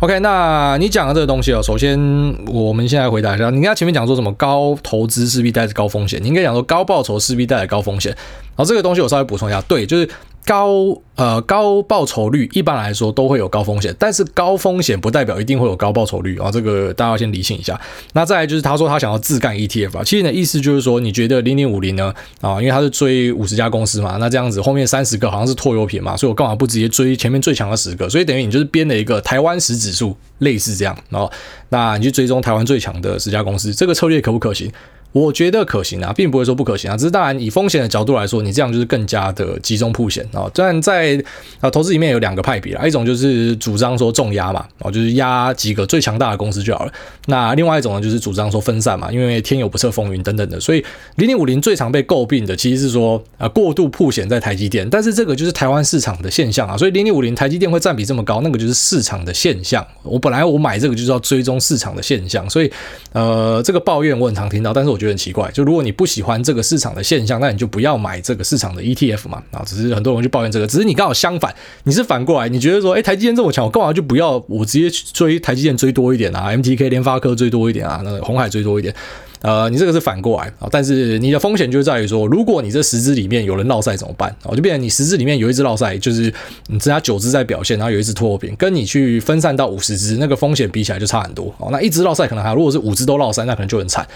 [0.01, 1.99] OK，那你讲的这个东西哦，首先
[2.47, 8.13] 我们先来回答一下，你刚才前面讲说什么高投资势必带着高风险，你应该讲说高报酬势必带来高风险。
[8.57, 10.09] 然后，这个东西我稍微补充一下，对，就是。
[10.45, 17.79] 高呃高报酬率一般来说都会有高风险，但是高风险不代表一定会有高报酬率啊，这个大家要先理清一下。
[18.15, 28.09] 那再来就是他说他想要自干 ETF 啊，其实你的意思就是说你觉得零零五零呢啊，因为他是追五十家公司嘛，那这样子后面三十个好像是拖油瓶嘛，所以我干嘛不直接追前面最强的十个？
[28.09, 31.31] 所以等于你就是编了一个台湾十指数，类似这样，然后
[31.69, 34.73] 那你去追踪台湾最强的十家公司，这个策略可不可行？
[35.13, 40.49] 我觉得可行啊，并不会说不可行啊，只是当然以风险的角度来说，你这样就是更加的集中曝险啊。
[40.55, 41.19] 但在
[41.61, 46.93] 啊投资里面有两个派别啦，一种就是主张说重压嘛，哦就是压几个最强大的公司就好了。
[47.25, 50.61] 那另外一种呢，就是主张说分散嘛，因为天有不测风云等等的。
[50.61, 50.85] 所以
[51.17, 56.77] 零零五零最常被诟病的其实是说啊过度铺险在台积电，但是这个就是台湾市场的现象啊。
[56.77, 59.85] 所以零零五零台积电会占比这么高，那个就是市场的现象。
[60.03, 62.71] 我本来我买这个就是要追踪市场的现象，所以
[63.13, 64.99] 呃这个抱怨我很常听到，但是我。
[64.99, 69.43] 觉得很奇怪，就如果你不喜欢这个市场的现象，那你就不要买这个市场的 ETF 嘛。
[69.51, 78.01] 啊，只是很多人去抱怨这个，只是你刚好相反，你是反过来，你觉得说，哎，台积电这么强，我干嘛就不要我直接去追台积电追多一点啊？MTK 联发科追多一点啊？
[78.05, 78.95] 那个红海追多一点？
[79.41, 84.35] 呃，你这个是反过来啊，但是你的风险就在于说，如果你这十只里面有人落赛怎么办？
[84.43, 86.23] 哦，就变成你十只里面有一只落赛，就是
[86.67, 91.55] 你剩下九只在表现，然后有一只拖后边，跟你去分散到五十只，那个风险比起来就差很多。
[91.59, 94.07] 哦，那一只落赛可能还，如果是五只都落赛，那可能就很惨。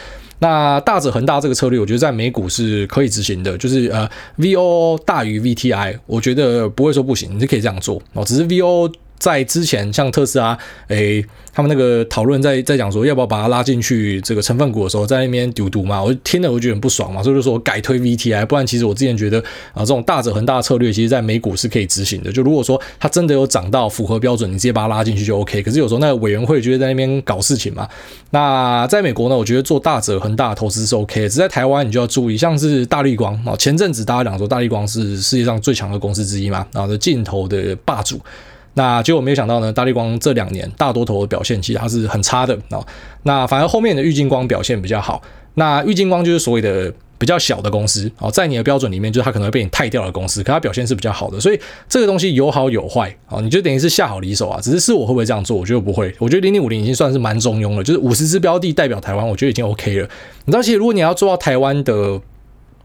[0.40, 4.08] 那大者恒大这个策略，我觉得在美股是可以执行的，就是呃
[4.38, 8.92] ，VO 大于 VTI，我觉得不会说不行，你就可以这样做哦，只是 VO。
[9.22, 10.58] 在之前，像特斯拉，
[10.88, 19.38] 诶，他们那个讨论在在讲说要不要把它拉进去这个成分股的时候，在那边丢毒嘛，我就听了我就觉得很不爽嘛，所以就说改推 VTI，不然其实我之前觉得
[19.72, 22.32] 啊，这种大者恒大的策略，其实在美股是可以执行的。
[22.32, 25.62] 就如果说它真的有涨到符合标准，你直接把它拉进去就 OK。
[25.62, 27.88] 可是有时候那个委员会就会在那边搞事情嘛。
[28.30, 31.28] 那在美国呢，我觉得做大者恒大的投资是 OK。
[31.28, 38.18] 只在台湾你就要注意，像是大立光啊，前阵子大家讲说大立光是世界上最强的公司之一嘛，然后的镜头的霸主。
[38.74, 42.80] 那结果没有想到呢，大立光这两年大多头的表现其实它是很差的啊。
[43.24, 45.20] 那反而后面的玉晶光表现比较好。
[45.54, 51.38] 那玉晶光就是所谓的比较小的公司啊，在你的标准里面，就是它可能会被你汰掉的公司，可它表现是比较好的。
[51.38, 54.58] 所以这个东西有好有坏啊，你就等于是下好离手啊。
[54.60, 55.56] 只是是我会不会这样做？
[55.56, 56.14] 我觉得不会。
[56.18, 60.08] 我觉得零零五零已经算是蛮中庸了，就是五十只标的代表台湾，我觉得已经 OK 了。
[60.46, 62.20] 你知道，其实如果你要做到台湾的。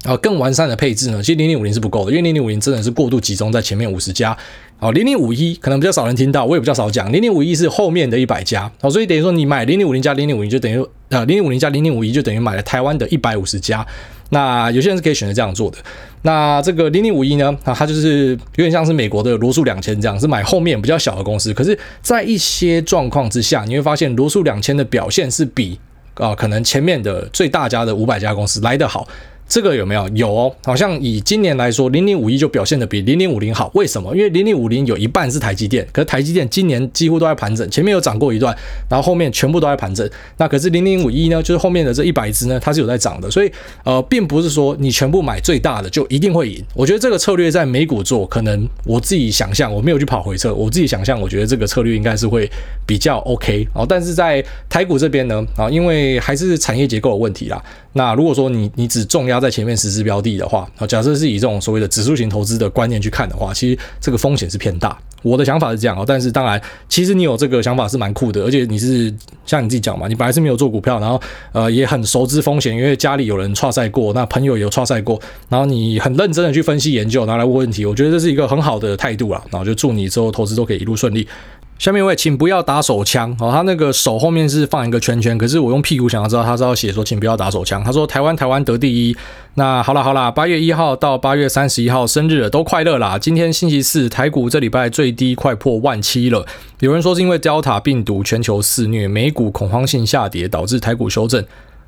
[0.04, 1.22] 啊，更完善的配置呢？
[1.22, 4.38] 其实零零五零是不够的，因为零零五零真的是过度集中在前面五十家。
[4.80, 7.12] 好，零零五一可能比较少人听到，我也比较少讲。
[7.12, 8.72] 零零五一是后面的一百家。
[8.80, 10.78] 好，所以等于说你买零零五零加零零五一就等于
[11.10, 13.86] 呃零零五零加零零五一就等于买了台湾的一百五十家。
[14.30, 15.78] 那有些人是可以选择这样做的。
[16.22, 17.58] 那这个零零五一呢？
[17.64, 21.52] 啊，它就是有点像是美国的罗素两千这样，是买后面比较小的公司。
[21.54, 25.80] 可是，在一些状况之下，你会发现罗素两千的表现是比
[26.16, 29.08] 啊可能前面的最大家的五百家公司来得好。
[29.48, 30.08] 这个有没有？
[30.14, 33.72] 有哦，好像以今年来说，零零五一就表现得比零零五零好。
[33.74, 34.16] 为什么？
[34.16, 38.56] 因为零零五零有一半是台积电，可是台积电今年几乎都在盘整，前面有涨过一段，
[38.90, 40.10] 然后后面全部都在盘整。
[40.38, 43.30] 那可是零零五一呢，就是后面的这一百只呢，它是有在涨的。
[43.30, 43.52] 所以
[43.84, 46.64] 呃，并不是说你全部买最大的就一定会赢。
[46.74, 52.50] 我觉得这个策略在美股做，可能我自己想象，我没有去跑回撤，我自己想象，我觉得这个策略应该是会
[52.88, 53.86] 比较 OK 哦。
[53.88, 57.64] 但是在台股这边呢，啊，因为还是产业结构的问题啦。
[57.94, 64.98] 那如果说你你只重压在前面十只标的的话，啊，假设是以这种所谓的指数型投资的观念去看的话，其实这个风险是偏大。
[65.24, 69.12] 我的想法是这样哦，但是当然，其实你有这个想法是蛮酷的，而且你是
[69.48, 71.20] 像你自己讲嘛，你本来是没有做股票，然后
[71.52, 79.44] 呃也很熟知风险，因为家里有人挫赛过，那朋友也有挫赛过，然后你很认真的去分析研究，拿来问问题，我觉得这是一个很好的态度啦。
[79.50, 81.28] 然后就祝你之后投资都可以一路顺利。
[81.80, 83.52] 下面一位，请不要打手枪哦。
[83.52, 87.84] 他那个手后面是放一个圈圈，可是我用屁股想要知道，他是要写说，请不要打手枪。
[87.84, 89.16] 他说台湾台湾得第一。
[89.54, 93.18] 那好啦好啦，八月一号到八月三十一号生日了，都快乐啦。
[93.20, 96.46] 今天星期四，台股这礼拜最低快破万七了。
[96.80, 101.44] 有人说是因为 Delta 病毒全球肆虐，美股恐慌性下跌，导致台股修正。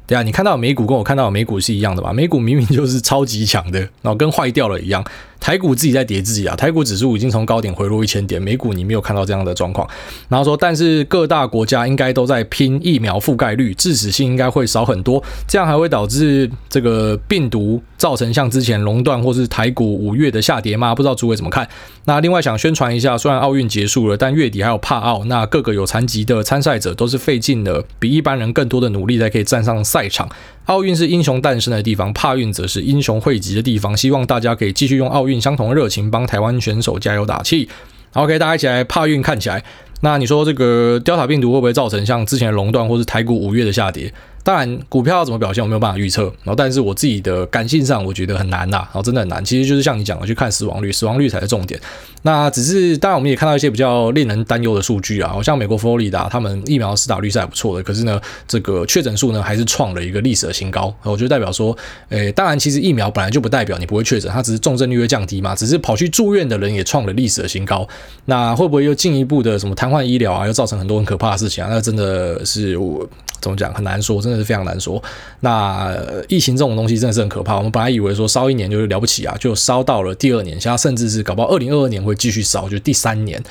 [0.06, 2.12] 对啊，你看到美股跟我看到美股是一样的吧？
[2.12, 5.04] 美股明明就是超级强的，然后跟坏掉了一样。
[5.40, 9.88] 台股自己在跌自己啊，台股指数已经从高点回落一千点，美股你没有看到这样的状况。
[10.28, 20.94] 然后说，但是各大国家应该都在拼疫苗覆盖率，致死性应该会少很多，这样还会导致这个病毒造成像之前熔断或是台股五月的下跌吗？
[20.94, 21.68] 不知道诸位怎么看？
[22.06, 30.28] 那另外想宣传一下，虽然奥运结束了，但月底还有帕奥，那各个有残疾的参赛者都是费尽了比一般人更多的努力才可以站上赛场。
[30.66, 33.98] 奥运是英雄诞生的地方，帕运则是英雄汇集的地方。
[33.98, 37.68] 希望大家可以继续用奥运相同的热情帮台湾选手加油打气。
[38.14, 39.64] OK，大家一起来帕运看起来。
[40.02, 44.14] 那你说这个 Delta 病毒会不会造成像之前的垄断或是台股五月的下跌？
[44.44, 46.24] 当然，股票要怎么表现，我没有办法预测。
[46.44, 48.78] 然后，但是我自己的感性上，我觉得很难呐。
[48.78, 49.44] 然后，真的很难。
[49.44, 51.80] 其实就是像你讲的，去看死亡率，死亡率才是重点。
[52.24, 55.30] 那只是，当然，我们也看到一些比较令人担忧的数据啊。
[55.32, 60.94] 好像美国佛罗里达，他们疫苗施打率是还不错的，可是呢，这个确诊数呢，还是创了一个历史的新高。
[61.04, 61.78] 我觉得代表说，
[62.10, 65.54] 诶，当然，其实疫苗本来就不代表你不会确诊，它只是重症率会降低嘛。
[65.54, 67.88] 只是跑去住院的人也创了历史的新高。
[68.26, 71.70] 那会不会又进一步的什么瘫痪医疗啊，又造成很多很可怕的事情啊？
[71.70, 73.08] 那真的是我。
[73.42, 75.02] 怎么讲很难说，真真的是非常难说。
[75.40, 75.94] 那
[76.28, 77.58] 疫情这种东西真的是很可怕。
[77.58, 83.44] 我们本来以为说烧一年就是了不起啊，就烧到了第二年，现在甚至是搞不好二零二二年会继续烧，就第三年，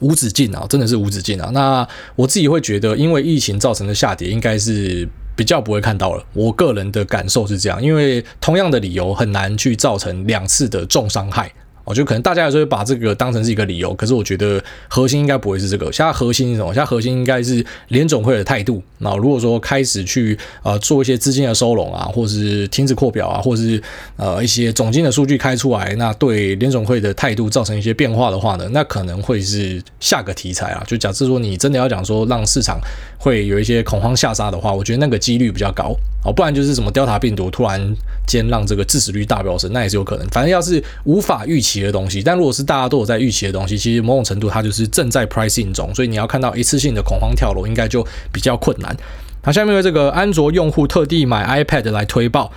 [0.00, 1.50] 无止境啊，真的是无止境啊。
[1.52, 1.86] 那
[2.16, 6.24] 我自己会觉得，因为疫情造成的下跌，应该是比较不会看到了。
[6.32, 11.52] 我个人的感受是这样，因为同样的理由很难去造成两次的重伤害。
[11.86, 15.90] 我觉得可能大家有时候会把这个当成是一个理由，可是我觉得核心应该不会是这个。
[15.92, 16.74] 现在核心是什么？
[16.74, 18.82] 现在核心应该是联总会的态度。
[18.98, 23.80] 那如果说开始去呃做一些资金的收拢啊，或是停止扩表啊，或是
[24.16, 30.82] 呃一些总经的数据开出来，那对联总会的态度造成一些变化的话呢，那可能会是下个题材啊。
[30.86, 32.80] 就假设说你真的要讲说让市场
[33.16, 35.94] 会有一些恐慌下杀的话，我觉得那个几率比较高。
[36.24, 37.80] 哦，不然就是什么雕塔病毒突然
[38.26, 40.26] 间让这个致死率大飙升，那也是有可能。
[40.28, 48.96] 反正要是无法预期的东西，但如果是大家都有在预期的东西，其实某种程度它就是正在 pricing 中，所以你要看到一次性的恐慌跳楼，应该就比较困难。
[49.42, 52.50] 好，下面为这个安卓用户特地买 iPad 来推爆，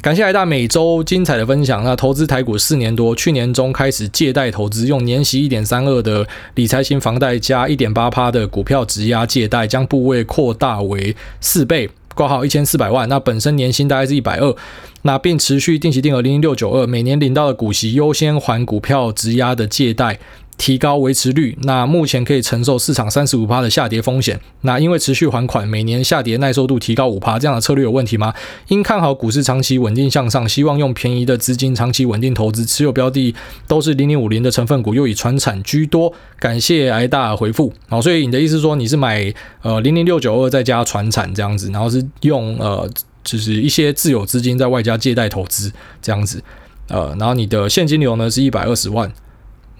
[0.00, 1.82] 感谢来大每周精彩的分享。
[1.82, 11.90] 那投资台股四年多，去年中开始借贷投资，用年息一点三二的理财型房贷加一点八趴的股票质押借贷，将部位扩大为四倍。
[12.18, 14.56] 挂号一千四百万，那本身年薪大概是一百二，
[15.02, 20.18] 那并持续定期定额零零六九二，每年领到的股息优先还股票质押的借贷。
[20.58, 24.38] 提高维持率，那目前可以承受市场三十五趴的下跌风险。
[24.62, 28.34] 那因为持续还款，每年下跌耐受度提高五趴，这样的策略有问题吗？
[28.66, 33.34] 因看好股市长期稳定向上，希望用便宜的资金长期稳定投资，持有标的
[33.68, 36.12] 都是零零五零的成分股，又以传产居多。
[36.40, 37.72] 感谢挨大回复。
[37.88, 39.32] 好，所以你的意思说你是买
[39.62, 42.90] 呃零零六九二再加传产这样子，然后是用呃
[43.22, 46.42] 就是一些自有资金在外加借贷投资这样子，
[46.88, 49.10] 呃，然后你的现金流呢是一百二十万。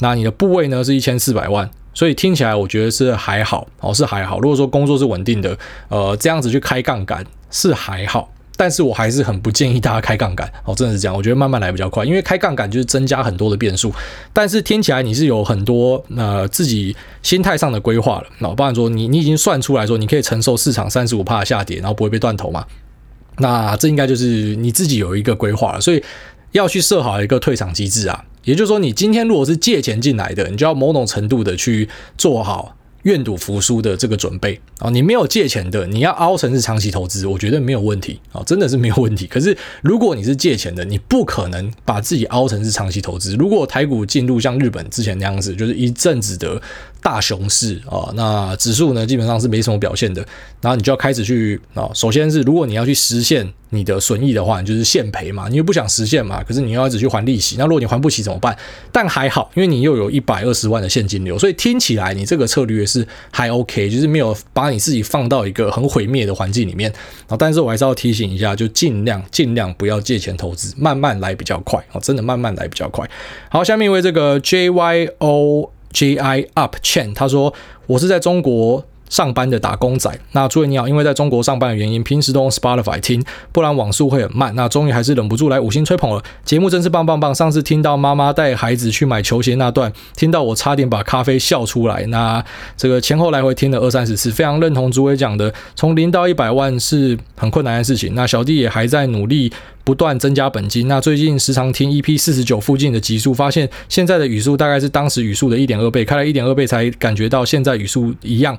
[0.00, 4.38] 那你的部位呢是一千四百万，所以听起来我觉得是还好哦，是还好。
[4.40, 11.14] 如果说工作是稳定的，呃，这样子去开杠杆是还好，但是我还是很不建议大家开杠杆哦，真的是这样。
[11.16, 13.92] 我觉得慢慢来比较快，因为开杠杆就是增加很多的变数。
[14.32, 22.64] 但是听起来你是有很多呃自己心态上的规划了，那不然说你你已经算出来说你可以承受市场三十五趴的下跌，然后不会被断头嘛？
[23.38, 26.02] 那这应该就是你自己有一个规划了，所以
[26.52, 28.24] 要去设好一个退场机制啊。
[28.48, 31.86] 也就是说，你今天如果是借钱进来的，你就要某种程度的去
[32.16, 39.26] 做好愿赌服输的这个准备啊，你没有借钱的，你要凹成是长期投资，我觉得没有问题啊， 真的是没有问题。
[39.26, 43.34] 可是如果你是借钱的，你不可能把自己凹成是长期投资。
[43.34, 46.62] 如果台股进入像日本之前那样子，就是一阵子的。
[47.00, 50.20] 大熊市啊，那指数呢基本上是没什么表现的，
[50.60, 58.56] 然后你就要开始去啊，首先是如果你要去实现你的损益的话，你就是现赔嘛，你又不想实现嘛，可是你又要一直去还利息，那如果你还不起怎么办？
[58.90, 66.92] 但还好，因为你又有一百二十万的现金流，所以听起来你这个策略是还 OK，就是没有把你自己放到一个很毁灭的环境里面
[67.28, 67.36] 啊。
[67.38, 73.08] 但是我还是要提醒一下，就尽量尽量不要借钱投资，慢慢来比较快啊，真的慢慢来比较快。
[73.50, 75.70] 好，下面一位这个 JYO。
[75.92, 77.52] J I Up Chen，他说
[77.86, 80.10] ：“我是在中国上班的打工仔。
[80.32, 84.54] 那诸位你好，因为在中国上班的原因，平时都用 Spotify 听，不然网速会很慢。
[84.54, 87.34] 那终于还是忍不住来五星吹捧了，节目真是棒棒棒。
[87.34, 92.04] 上次听到妈妈带孩子去买球鞋那段，听到我差点把咖啡笑出来。
[92.08, 92.44] 那
[92.76, 98.14] 这个前后来回听了二三十次，非常认同诸位讲的，从零到一百万是很困难的事情。
[98.14, 99.50] 那小弟也还在努力。”
[99.88, 100.86] 不断增加本金。
[100.86, 108.54] 那最近时常听 EP 四十九附近的集数，发现现在的语速大概是当时语速的一点二倍，开了一点二倍才感觉到现在语速一样。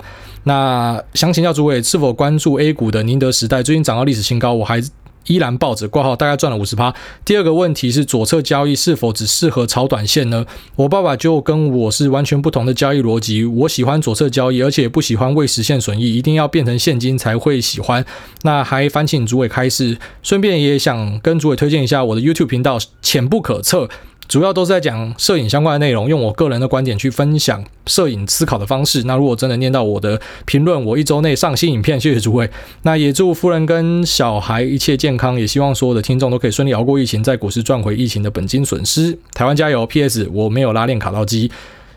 [0.46, 4.56] 那想请教诸位，是否关注 A 股的宁德时代最近涨到历史新高？
[4.56, 4.82] 我还。
[5.28, 6.94] 依然抱着挂号，大概赚了五十趴。
[7.24, 10.46] 第二个问题是左侧交易是否只适合炒短线呢？
[10.76, 13.46] 我爸爸就跟我是完全不同的交易逻辑。
[13.46, 18.04] 我喜欢左侧交易，而且不喜欢未实现损益，一定要变成现金才会喜欢。
[18.44, 23.90] 那还烦请主委开示，顺便也想跟主委推荐一下我的 YouTube 频道，浅不可测。
[24.30, 29.02] 主要都是在讲摄影相关的内容，用我个人的观点去分享摄影思考的方式。
[29.04, 32.48] 那如果真的念到我的评论，我一周内上新影片，谢谢诸位。
[32.84, 39.18] 那也祝夫人跟小孩一切健康，也希望所有的听众都可以顺利熬过疫情，在股市赚回疫情的本金损失。
[39.34, 40.30] 台湾加油！P.S.
[40.32, 41.52] 我没有拉链卡到机。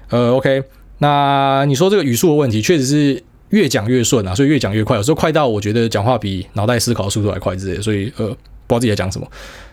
[0.08, 0.62] 呃，OK，
[0.98, 8.36] 那你说这个语速的问题，确实是越讲越顺啊，所以越讲越快，有时候快到我觉得讲话比脑袋思考的速度还快之类的，所以呃，不知
[8.68, 9.26] 道自己在讲什么。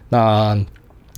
[0.10, 0.62] 那。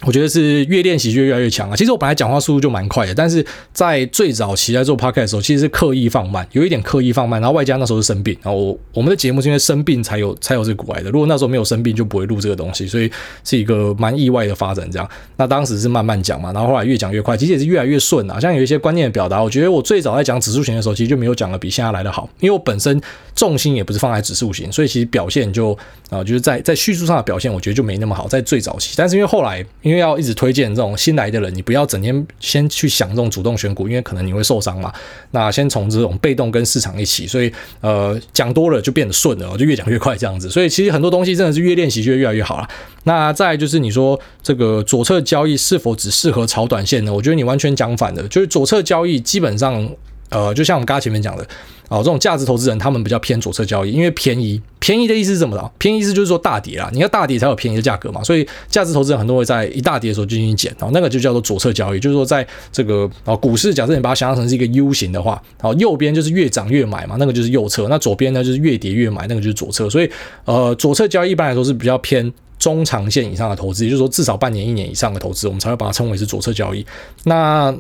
[0.06, 1.76] 我觉得是越练习就越来越强啊！
[1.76, 13.12] 其实我本来讲话速度就蛮快的，但是在最早期在做 podcast 的时候，其实是刻意放慢，有一点刻意放慢，然后外加那时候是生病，然后我我们的节目是因为生病才有才有这个股来的，如果那时候没有生病，就不会录这个东西，所以
[13.44, 14.90] 是一个蛮意外的发展。
[14.92, 18.40] 这样，那当时是慢慢讲嘛，然后后来越讲越快，其实也是越来越顺啊。
[18.40, 23.00] 像有一些观念的表达，我觉得我最早在讲指数型的时候，其实就没有讲的比现在来的好，因为我本身
[23.36, 25.78] 重心也不是放在指数型，所以其实表现就
[26.10, 28.96] 啊，就是在在叙述上的表现，我觉得就没那么好，在最早期。
[28.98, 30.62] 但是因为后来，因为要一直推荐。
[30.74, 34.90] 这种新来的人，你不要整天先去想这种主动选股，因为可能你会受伤嘛。
[35.32, 40.50] 那先从这种被动跟市场一起，所以呃讲多了就变得顺了，就越讲越快这样子。
[40.50, 42.70] 所以其实很多东西真的是越练习就越来越好了。
[43.04, 47.14] 那再就是你说这个左侧交易是否只适合炒短线呢？
[47.14, 49.90] 我觉得你完全讲反了，就是左侧交易基本上
[50.32, 51.48] 呃就像我们刚才前面讲的。
[51.92, 54.62] 哦，这种价值投资人他们比较偏左侧交易，因为便宜。
[54.80, 55.72] 便宜的意思是什么呢？
[55.78, 58.24] 便宜意思就是说大跌啦，你要大跌才有便宜的价格嘛。
[58.24, 69.90] 所以价值投资人很多会在一大跌的时候进行减，然后那个就叫做左侧交易，就是说在这个哦股市，假设你把它想象成是一个 U 型的话，然后右边就是越涨越买嘛，那个就是右侧；那左边呢就是越跌越买，那个就是左侧。
[69.90, 70.10] 所以
[70.46, 76.86] 呃，左侧交易一般来说是比较偏中长线以上的投资，也就是说至少半年、一年以上的投资，我们才会把它称为是左侧交易。
[77.26, 77.76] 那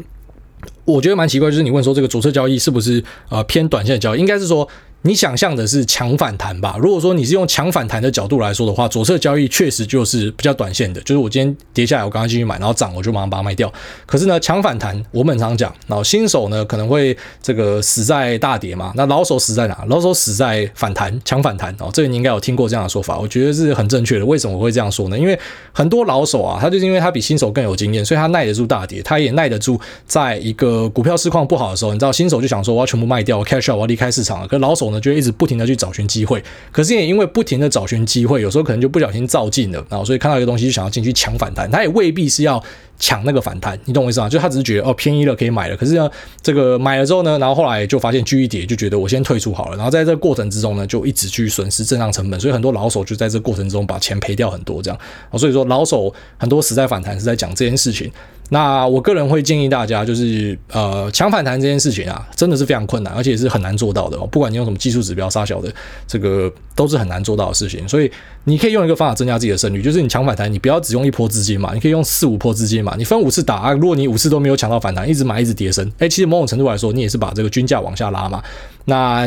[0.92, 4.68] 我觉得蛮奇怪，就是你问说这个左侧交易是不是呃偏短线的交易，应该是说。
[5.04, 6.78] 你想象的是强反弹吧？
[6.80, 13.72] 如果说你是用强反弹的角度来说的话，左侧交易确实就是比较短线的，就是我今天跌下来，我刚刚进去买，然后涨我就马上把它卖掉。
[14.06, 19.84] 可是呢，强反弹我们常讲，然后新手呢可能会这个死在大跌嘛，那老手死在哪？
[19.88, 21.90] 老手死在反弹，强反弹哦。
[21.92, 24.26] 这个你应该有听过这样的说法，我觉得是很正确的。
[24.26, 25.18] 为什么我会这样说呢？
[25.18, 25.38] 因为
[25.72, 34.48] 很多老手啊，他就是因为他比新手更有经验，所以他耐得住大跌，他也耐得住在一个股票市况不好的时候，你知道新手就想说我要全部卖掉，我 cash out，我要离开市场了。
[34.48, 42.62] 可是老手呢就一直不停的去找寻机会，可是也因为不停的找寻机会，有时候可能就不小心造进了，然后所以看到一个东西就想要进去抢反弹，他也未必是要
[43.00, 44.30] 抢那个反弹，你懂我意思吗？
[44.30, 46.10] 就他只是觉得哦便宜了可以买了，可是呢
[46.42, 55.00] 这个买了之后呢，然后后来就发现继续跌，就觉得我先退出好了，然后在这个过程之中呢，就一直去损失震荡成本，所以很多老手就在这个过程中把钱赔掉很多这样，
[55.38, 58.12] 所以说老手很多死在反弹是在讲这件事情。
[58.54, 64.28] 那我个人会建议大家，就是呃，抢反弹这件事情啊，真的是非常困难，而且是很难做到的哦。
[64.28, 65.74] 不管你用什么技术指标杀小的，
[66.06, 67.88] 这个都是很难做到的事情。
[67.88, 68.12] 所以
[68.44, 73.72] 你可以用一个方法增加自己的胜率，就是你抢反弹，你不要只用一波资金嘛，你可以用四五波资金嘛，你分五次打啊。
[73.72, 78.44] 如果你五次都没有抢到反弹，一直买一直跌升，诶，其实某种程度来说，你也是把这个均价往下拉嘛。
[78.84, 79.26] 那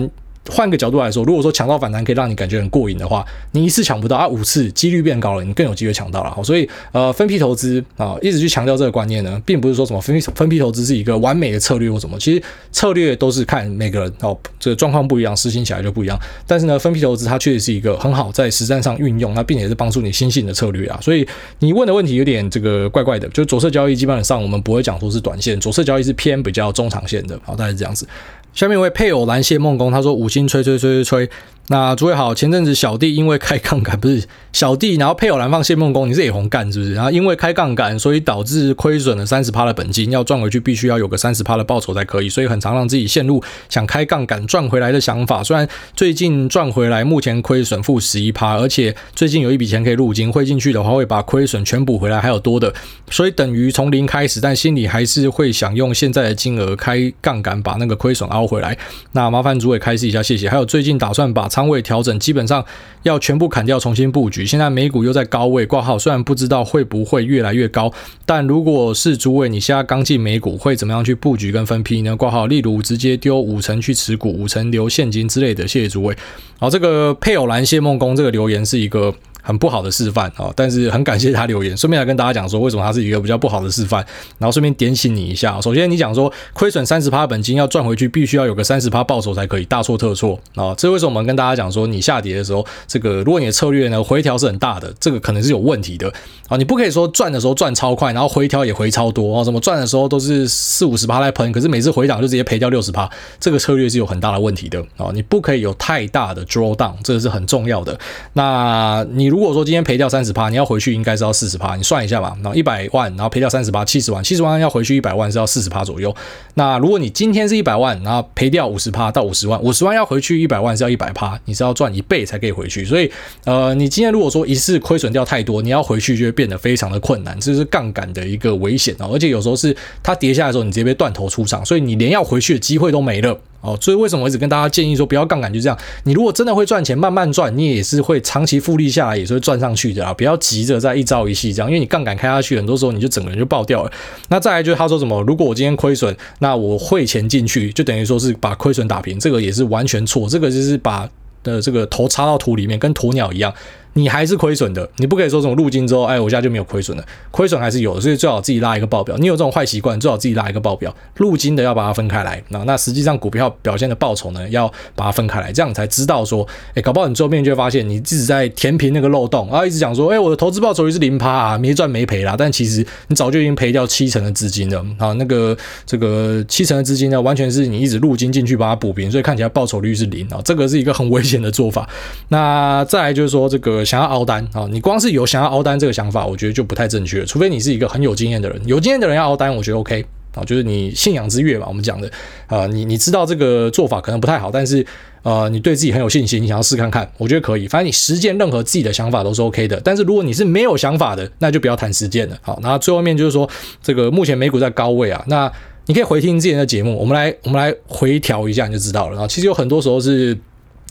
[0.51, 6.45] 换个角度来说，如果说抢到反弹可以让你感觉很过瘾的话，你一次抢不到啊，五次几率变高了，你更有机会抢到了。
[6.45, 12.42] 所以呃，分批投资啊，一直去强调这个观念呢，并不是说什么分批分批投资是一个完美的策略或什么，其实
[12.72, 16.18] 策略都是看每个人哦，这个状况不一样，实行起来就不一样。
[16.47, 20.99] 但是呢，分批投资它确实是一个很好在实战上运用，那并且是帮助你心性的策略啊。
[21.01, 21.26] 所以
[21.61, 28.07] 你问的问题有点这个怪怪的，就左侧交易基本上我们不会讲说是短线，左侧交易是偏比较中长线的，好，大概是这样子。
[28.55, 31.30] 下面一位配偶蓝蟹梦工，他说五星吹吹吹吹吹。
[31.68, 36.92] 那诸位好，前阵子小弟因为开杠杆，不是小弟，然后配偶栏放谢梦工，你是也红干是不是？
[36.92, 45.42] 然后因为开杠杆，所以导致亏损了三十趴的本金，要赚回去必须要有个三十趴的报酬才可以，所以很常让自己陷入想开杠杆赚回来的想法。
[45.42, 52.72] 虽然最近赚回来，目前亏损负十一趴，而且最近有一笔钱可以入金汇进去的话，会把亏损全补回来，还有多的，
[53.10, 58.76] 所以等于从零开始，但心里还是会想用现在的金额开杠杆把那个亏损凹回来。
[59.12, 60.50] 那麻烦诸位开示一下，谢谢。
[60.50, 62.64] 还有最近打算把仓位调整，基本上
[63.05, 64.44] 要全部砍掉，重新布局。
[64.44, 67.92] 现在美股又在高位挂号，虽然不知道会不会越来越高，
[68.26, 72.16] 但如果是诸位，你现在刚进美股，会怎么样去布局跟分批呢？
[72.16, 75.68] 挂号，例如直接丢五成去持股，五成留现金之类的。
[75.68, 76.16] 谢谢诸位。
[76.59, 79.14] 好，这个配偶栏谢梦工这个留言是一个。
[79.45, 84.05] 很不好的示范啊，但是很感谢他留言，顺便来跟大家讲说为什么他是一个比较不好的示范，
[84.38, 85.61] 然后顺便点醒你一下。
[85.61, 90.74] 首先你讲说亏损三十趴本金要赚回去，必须要有个三十趴报酬才可以，大错特错啊！
[90.76, 96.11] 这为什么我们跟大家讲说你下跌的时候，这个如果你的策略呢回调是很大的，这个可能是有问题的
[96.49, 96.57] 啊！
[96.57, 99.45] 你不可以说赚的时候赚超快，然后回调也回超多啊！
[99.45, 105.11] 什么赚的时候都是四五十趴来喷，可是每次回档就直接赔掉六十趴，这个策略是有很大的问题的啊！
[105.12, 107.99] 你不可以有太大的 draw down，这个是很重要的。
[108.32, 112.37] 那你如果说今天赔掉，三十趴，你要回去应该是要四十趴，你算一下吧。
[112.37, 116.14] 然后一百万，然后赔掉三十趴，七十万，七十万要回去一百万是要四十趴左右。
[116.55, 122.85] 那如果你今天是一百万，然后赔掉五十趴到五十万，五十万要回去一百万是要一百趴，你是要赚一倍才可以回去。
[122.85, 123.11] 所以，
[123.45, 129.11] 呃，你今天如果说一次亏损掉太多，你要回去就会变得非常的困难，这是杠杆的一个危险哦。
[129.12, 133.37] 而且有时候是它跌下来的时候，你直接被断头出场，所以你连要回去的机会都没了。
[133.61, 135.78] 哦，所以为什么我一直跟大家建议说不要杠杆，就这样。
[136.03, 140.12] 你如果真的会赚钱，慢慢赚，你也是会长期复利下来，所以赚上去的啊！
[140.12, 143.92] 不要急着在一朝一夕这样，因为你杠杆开下去，很多时候你就整个人就爆掉了。
[144.28, 151.08] 那再来就是他说什么，如果我今天亏损，那我汇钱进去，就等于说是把亏损打平，这个也是完全错，这个就是把
[151.42, 153.52] 的这个头插到土里面，跟鸵鸟一样。
[153.95, 159.16] 你还是亏损的，你不可以说这种入金之后，哎，我现在就没有亏损了，亏损还是有的，所以最好自己拉一个报表。
[159.18, 162.42] 你有这种坏习惯，最好自己拉一个报表，入金的要把它分开来。
[162.49, 181.88] 那那实际上股票表现的报酬呢，要把它分开来，这样你才知道说，哎，搞不好你最后面就会发现你自己在填平那个漏洞，然后一直讲说，哎，我的投资报酬率是零趴啊，没赚没赔啦，但其实你早就已经赔掉七成的资金了啊，那个这个七成的资金呢，完全是你一直入金进去把它补平，所以看起来报酬率是零啊，这个是一个很危险的做法。
[182.28, 184.66] 那再来就是说，这个想要凹单啊。
[184.70, 187.24] 你光是有想要凹单这个想法，我觉得就不太正确。
[187.24, 190.05] 除非你是一个很有经验的人，有经验的人要凹单，我觉得 OK
[190.35, 192.11] 啊，就是你信仰之跃嘛，我们讲的
[192.47, 194.85] 啊，你你知道这个做法可能不太好，但是
[195.22, 197.66] 呃，你对自己很有信心，你想要试看看，我觉得可以。
[197.66, 199.80] 反正你实践任何自己的想法都是 OK 的。
[199.82, 202.37] 但是如果你是没有想法的，那就不要谈实践了。
[202.43, 203.49] 好，那最后面就是说，
[203.82, 205.51] 这个目前美股在高位啊，那
[205.87, 209.22] 你可以回听之前的节目，我们来我们来回调一下，你就知道了。
[209.22, 210.37] 啊，其实有很多时候是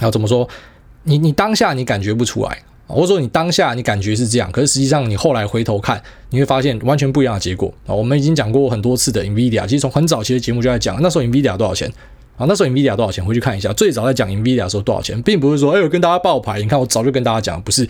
[0.02, 0.48] 要怎么说，
[1.04, 2.58] 你你当下你感觉不出来。
[2.88, 7.94] 或者说你当下你感觉是这样，可是实际上你后来回头看，你会发现完全不一样的结果啊！
[7.94, 11.92] 我们已经讲过很多次的 NVIDIA，其实从很早期的节目就在讲，那时候 NVIDIA 多少钱
[12.38, 12.46] 啊？
[12.48, 13.24] 那时候 NVIDIA 多少钱？
[13.24, 17.88] 回去看一下，最早在讲 NVIDIA 的时候多少钱，并不是说哎，我跟大家爆牌，你看我早就跟大家讲，不是。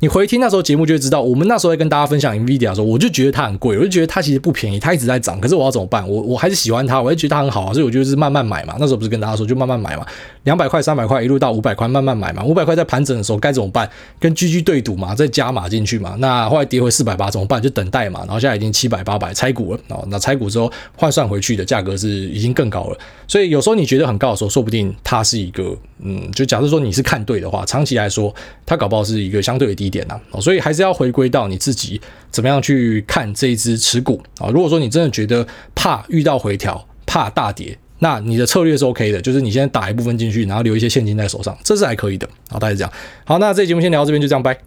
[0.00, 6.08] 你回听那时候节目就会知道，我们那时候在跟大家分享 NVIDIA 的时候，我就觉得它很贵，我就觉得它其实不便宜，它一直在涨，可是我要怎么办？
[6.08, 8.76] 我我还是喜欢它，我就觉得它很好啊，所以我就是慢慢买嘛。
[8.80, 10.06] 那时候不是跟大家说就慢慢买嘛，
[10.44, 12.42] 两百块、三百块一路到五百块，慢慢买嘛。
[12.42, 13.86] 五百块在盘整的时候该怎么办？
[14.18, 16.16] 跟 GG 对赌嘛，再加码进去嘛。
[16.18, 17.60] 那后来跌回四百八怎么办？
[17.60, 18.20] 就等待嘛。
[18.20, 22.98] 然后现在已经七百、八百拆股了，哦，那拆股之后换算回去的价格是已经更高了。
[23.28, 28.34] 所以有时候你觉得很高的时候，说不定它是一个，嗯，就假设说你是看对的话，长期来说
[28.64, 30.18] 它搞不好是一个相对的低点呐。
[30.40, 30.70] 所以还。
[30.72, 34.48] 是要回归到你自己怎么样去看这一只持股啊？
[34.48, 42.26] 如果说你真的觉得怕遇到回调，怕大跌，那你的策略是 OK 的，就是你先打一部分进去，然后留一些现金在手上，这是还可以的。
[42.48, 42.90] 好，大家这样。
[43.24, 44.58] 好，那这节目先聊到这边，就这样，拜。